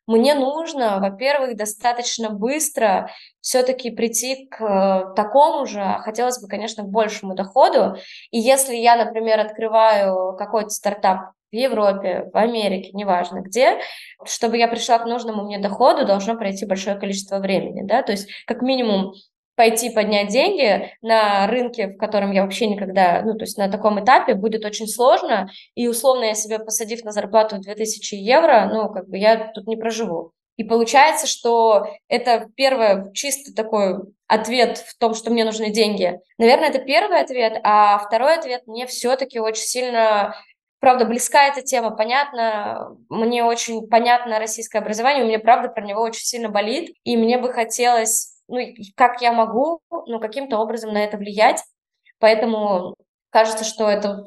[0.06, 6.88] мне нужно, во-первых, достаточно быстро все-таки прийти к такому же, а хотелось бы, конечно, к
[6.88, 7.94] большему доходу.
[8.32, 13.78] И если я, например, открываю какой-то стартап в Европе, в Америке, неважно где,
[14.24, 18.28] чтобы я пришла к нужному мне доходу, должно пройти большое количество времени, да, то есть
[18.46, 19.12] как минимум
[19.57, 24.03] пойти поднять деньги на рынке, в котором я вообще никогда, ну, то есть на таком
[24.03, 28.88] этапе будет очень сложно, и условно я себе посадив на зарплату в 2000 евро, ну,
[28.88, 30.32] как бы я тут не проживу.
[30.57, 33.96] И получается, что это первый чисто такой
[34.26, 36.20] ответ в том, что мне нужны деньги.
[36.38, 40.34] Наверное, это первый ответ, а второй ответ мне все-таки очень сильно
[40.80, 46.02] правда, близка эта тема, понятно, мне очень понятно российское образование, у меня, правда, про него
[46.02, 48.58] очень сильно болит, и мне бы хотелось ну,
[48.96, 51.62] как я могу, ну, каким-то образом на это влиять.
[52.18, 52.96] Поэтому
[53.30, 54.26] кажется, что это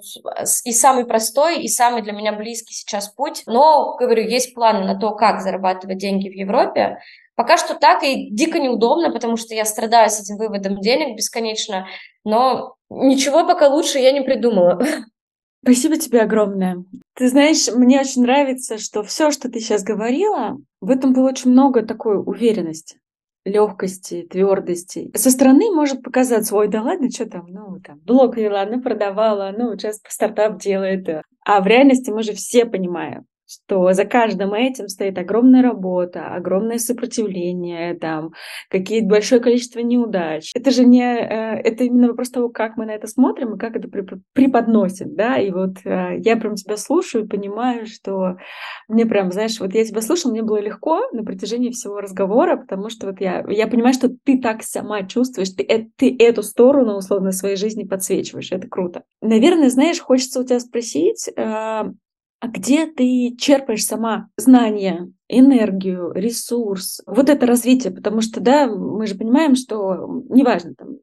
[0.64, 3.44] и самый простой, и самый для меня близкий сейчас путь.
[3.46, 7.00] Но, говорю, есть планы на то, как зарабатывать деньги в Европе.
[7.36, 11.88] Пока что так и дико неудобно, потому что я страдаю с этим выводом денег бесконечно,
[12.24, 14.82] но ничего пока лучше я не придумала.
[15.64, 16.84] Спасибо тебе огромное.
[17.16, 21.52] Ты знаешь, мне очень нравится, что все, что ты сейчас говорила, в этом было очень
[21.52, 22.98] много такой уверенности
[23.46, 25.12] легкости, твердости.
[25.16, 29.54] Со стороны может показаться, ой, да ладно, что там, ну, там, блог вела, ну, продавала,
[29.58, 31.08] ну, сейчас стартап делает.
[31.46, 36.78] А в реальности мы же все понимаем, что за каждым этим стоит огромная работа, огромное
[36.78, 38.32] сопротивление, там,
[38.70, 40.52] какие-то большое количество неудач.
[40.56, 43.76] Это же не, э, это именно вопрос того, как мы на это смотрим и как
[43.76, 43.90] это
[44.34, 48.38] преподносим, да, и вот э, я прям тебя слушаю и понимаю, что
[48.88, 52.90] мне прям, знаешь, вот я тебя слушала, мне было легко на протяжении всего разговора, потому
[52.90, 56.96] что вот я, я понимаю, что ты так сама чувствуешь, ты, э, ты эту сторону,
[56.96, 59.04] условно, своей жизни подсвечиваешь, это круто.
[59.22, 61.30] Наверное, знаешь, хочется у тебя спросить,
[62.44, 69.08] а где ты черпаешь сама знания, энергию, ресурс, вот это развитие, потому что, да, мы
[69.08, 70.98] же понимаем, что неважно, там,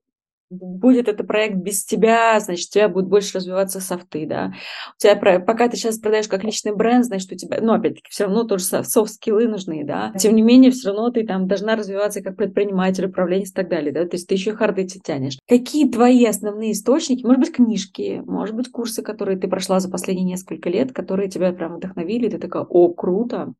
[0.50, 4.52] будет это проект без тебя, значит, у тебя будет больше развиваться софты, да.
[4.96, 8.24] У тебя, пока ты сейчас продаешь как личный бренд, значит, у тебя, ну, опять-таки, все
[8.24, 10.12] равно тоже софт-скиллы нужны, да.
[10.18, 13.92] Тем не менее, все равно ты там должна развиваться как предприниматель, управленец и так далее,
[13.92, 14.04] да.
[14.04, 15.38] То есть ты еще харды тянешь.
[15.48, 17.24] Какие твои основные источники?
[17.24, 21.52] Может быть, книжки, может быть, курсы, которые ты прошла за последние несколько лет, которые тебя
[21.52, 23.52] прям вдохновили, ты такая, о, круто.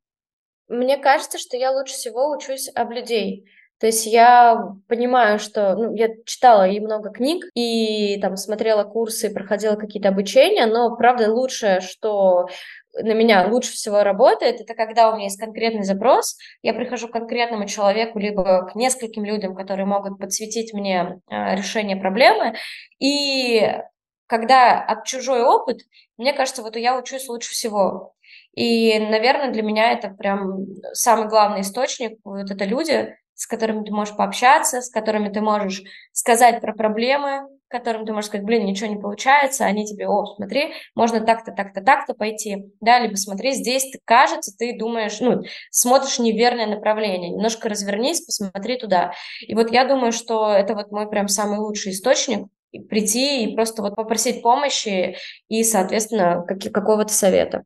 [0.67, 3.45] Мне кажется, что я лучше всего учусь об людей.
[3.81, 9.33] То есть я понимаю, что ну, я читала и много книг, и там смотрела курсы,
[9.33, 12.45] проходила какие-то обучения, но правда лучшее, что
[12.93, 17.13] на меня лучше всего работает, это когда у меня есть конкретный запрос, я прихожу к
[17.13, 22.53] конкретному человеку, либо к нескольким людям, которые могут подсветить мне э, решение проблемы,
[22.99, 23.79] и
[24.27, 25.79] когда от чужой опыт,
[26.17, 28.13] мне кажется, вот я учусь лучше всего.
[28.53, 33.91] И, наверное, для меня это прям самый главный источник, вот это люди, с которыми ты
[33.91, 35.81] можешь пообщаться, с которыми ты можешь
[36.11, 40.73] сказать про проблемы, которым ты можешь сказать, блин, ничего не получается, они тебе, о, смотри,
[40.93, 46.19] можно так-то, так-то, так-то пойти, да, либо смотри, здесь ты, кажется, ты думаешь, ну, смотришь
[46.19, 49.13] неверное направление, немножко развернись, посмотри туда.
[49.39, 52.45] И вот я думаю, что это вот мой прям самый лучший источник,
[52.89, 55.15] прийти и просто вот попросить помощи
[55.47, 57.63] и, соответственно, как, какого-то совета.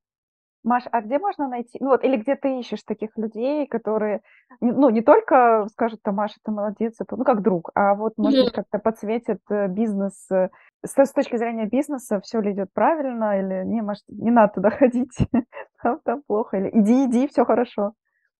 [0.66, 4.22] Маш, а где можно найти, ну вот, или где ты ищешь таких людей, которые,
[4.62, 8.46] ну, не только скажут, там, Маша, ты молодец, это, ну, как друг, а вот, может
[8.46, 10.50] быть, как-то подсветят э, бизнес, э,
[10.84, 14.70] с, с точки зрения бизнеса, все ли идет правильно, или не, Маш, не надо туда
[14.72, 15.16] ходить,
[15.84, 17.94] там, там плохо, или иди, иди, все хорошо.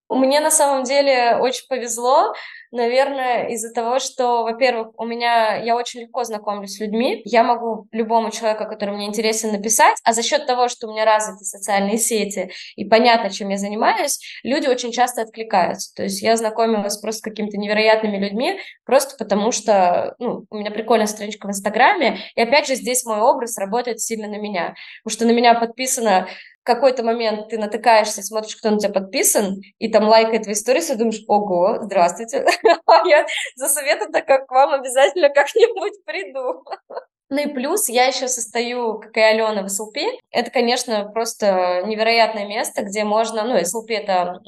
[0.08, 2.32] Мне на самом деле очень повезло,
[2.70, 7.88] наверное, из-за того, что, во-первых, у меня я очень легко знакомлюсь с людьми, я могу
[7.90, 11.98] любому человеку, который мне интересен, написать, а за счет того, что у меня развиты социальные
[11.98, 15.92] сети и понятно, чем я занимаюсь, люди очень часто откликаются.
[15.94, 20.70] То есть я знакомилась просто с какими-то невероятными людьми, просто потому что ну, у меня
[20.70, 25.16] прикольная страничка в Инстаграме, и опять же здесь мой образ работает сильно на меня, потому
[25.16, 26.28] что на меня подписано
[26.66, 30.96] какой-то момент ты натыкаешься, смотришь, кто на тебя подписан, и там лайкает твои истории, и
[30.96, 32.44] думаешь, ого, здравствуйте,
[32.86, 36.64] а я за советом так как к вам обязательно как-нибудь приду.
[37.28, 39.96] Ну и плюс я еще состою, как и Алена, в СЛП.
[40.30, 44.40] Это, конечно, просто невероятное место, где можно, ну, СЛП— это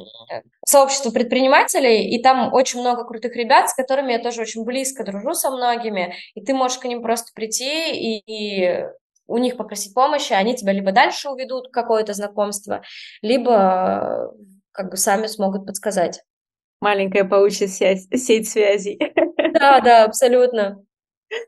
[0.65, 5.35] сообщество предпринимателей, и там очень много крутых ребят, с которыми я тоже очень близко дружу
[5.35, 8.87] со многими, и ты можешь к ним просто прийти и, и
[9.29, 12.83] у них попросить помощи, они тебя либо дальше уведут какое-то знакомство,
[13.23, 14.35] либо
[14.73, 16.23] как бы сами смогут подсказать.
[16.81, 18.99] Маленькая паучья сеть, сеть связей.
[19.51, 20.85] Да, да, абсолютно.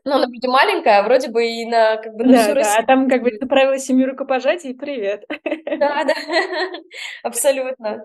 [0.05, 2.75] Ну, она вроде маленькая, а вроде бы и на как бы на да, всю да,
[2.79, 5.23] а там как бы ты правила семью рукопожатий, привет.
[5.79, 6.13] Да, да,
[7.23, 8.03] абсолютно.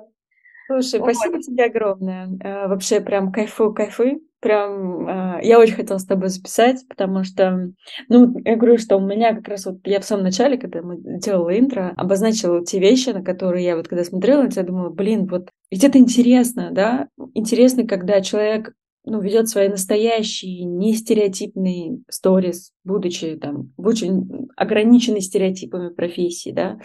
[0.66, 1.14] Слушай, вот.
[1.14, 2.28] спасибо тебе огромное.
[2.44, 7.72] А, вообще прям кайфу, кайфы прям э, я очень хотела с тобой записать, потому что,
[8.08, 10.98] ну, я говорю, что у меня как раз вот я в самом начале, когда мы
[10.98, 15.48] делала интро, обозначила те вещи, на которые я вот когда смотрела тебя, думала, блин, вот
[15.68, 17.08] ведь это интересно, да?
[17.34, 18.72] Интересно, когда человек
[19.04, 26.78] ну, ведет свои настоящие, не стереотипные сторис, будучи там в очень ограниченной стереотипами профессии, да,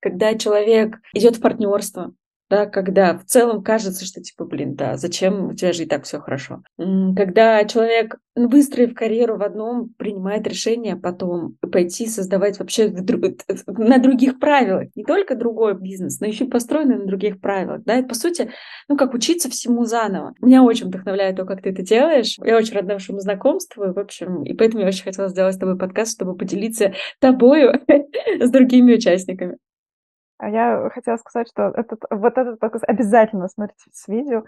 [0.00, 2.12] когда человек идет в партнерство,
[2.50, 6.04] да, когда в целом кажется, что типа, блин, да, зачем, у тебя же и так
[6.04, 6.62] все хорошо.
[6.76, 14.88] Когда человек, выстроив карьеру в одном, принимает решение потом пойти создавать вообще на других правилах,
[14.94, 18.50] не только другой бизнес, но еще построенный на других правилах, да, это по сути,
[18.88, 20.34] ну, как учиться всему заново.
[20.40, 22.36] Меня очень вдохновляет то, как ты это делаешь.
[22.42, 25.76] Я очень рада нашему знакомству, в общем, и поэтому я очень хотела сделать с тобой
[25.76, 27.72] подкаст, чтобы поделиться тобою
[28.40, 29.58] с другими участниками.
[30.38, 34.44] А я хотела сказать, что этот, вот этот подкаст обязательно смотрите с видео.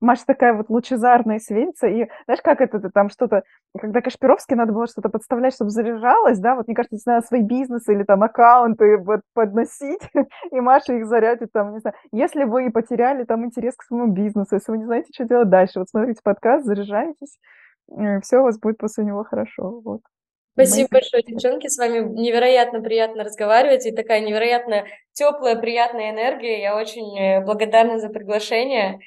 [0.00, 3.42] Маша такая вот лучезарная светится, и знаешь, как это ты там что-то,
[3.78, 7.42] когда Кашпировский надо было что-то подставлять, чтобы заряжалось, да, вот мне кажется, здесь надо свои
[7.42, 10.02] бизнесы или там аккаунты вот подносить,
[10.50, 14.56] и Маша их зарядит там, не знаю, если вы потеряли там интерес к своему бизнесу,
[14.56, 17.38] если вы не знаете, что делать дальше, вот смотрите подкаст, заряжайтесь,
[18.22, 20.00] все у вас будет после него хорошо, вот.
[20.54, 21.66] Спасибо большое, девчонки.
[21.66, 26.62] С вами невероятно приятно разговаривать и такая невероятно теплая, приятная энергия.
[26.62, 29.00] Я очень э, благодарна за приглашение.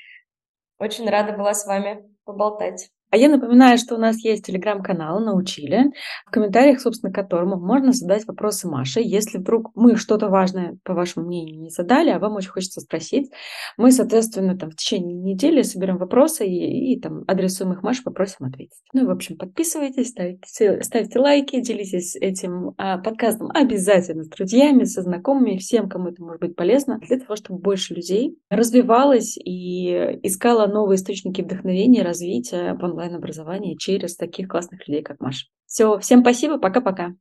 [0.78, 2.90] Очень рада была с вами поболтать.
[3.10, 5.92] А я напоминаю, что у нас есть телеграм-канал «Научили»,
[6.26, 9.00] в комментариях, собственно, к которому можно задать вопросы Маше.
[9.02, 13.32] Если вдруг мы что-то важное, по вашему мнению, не задали, а вам очень хочется спросить,
[13.78, 18.46] мы, соответственно, там в течение недели соберем вопросы и, и там адресуем их Маше, попросим
[18.46, 18.82] ответить.
[18.94, 24.84] Ну и, в общем, подписывайтесь, ставьте, ставьте лайки, делитесь этим а, подкастом обязательно с друзьями,
[24.84, 30.20] со знакомыми, всем, кому это может быть полезно, для того, чтобы больше людей развивалось и
[30.24, 35.46] искало новые источники вдохновения, развития онлайн-образовании через таких классных людей, как Маша.
[35.66, 37.14] Все, всем спасибо, пока-пока.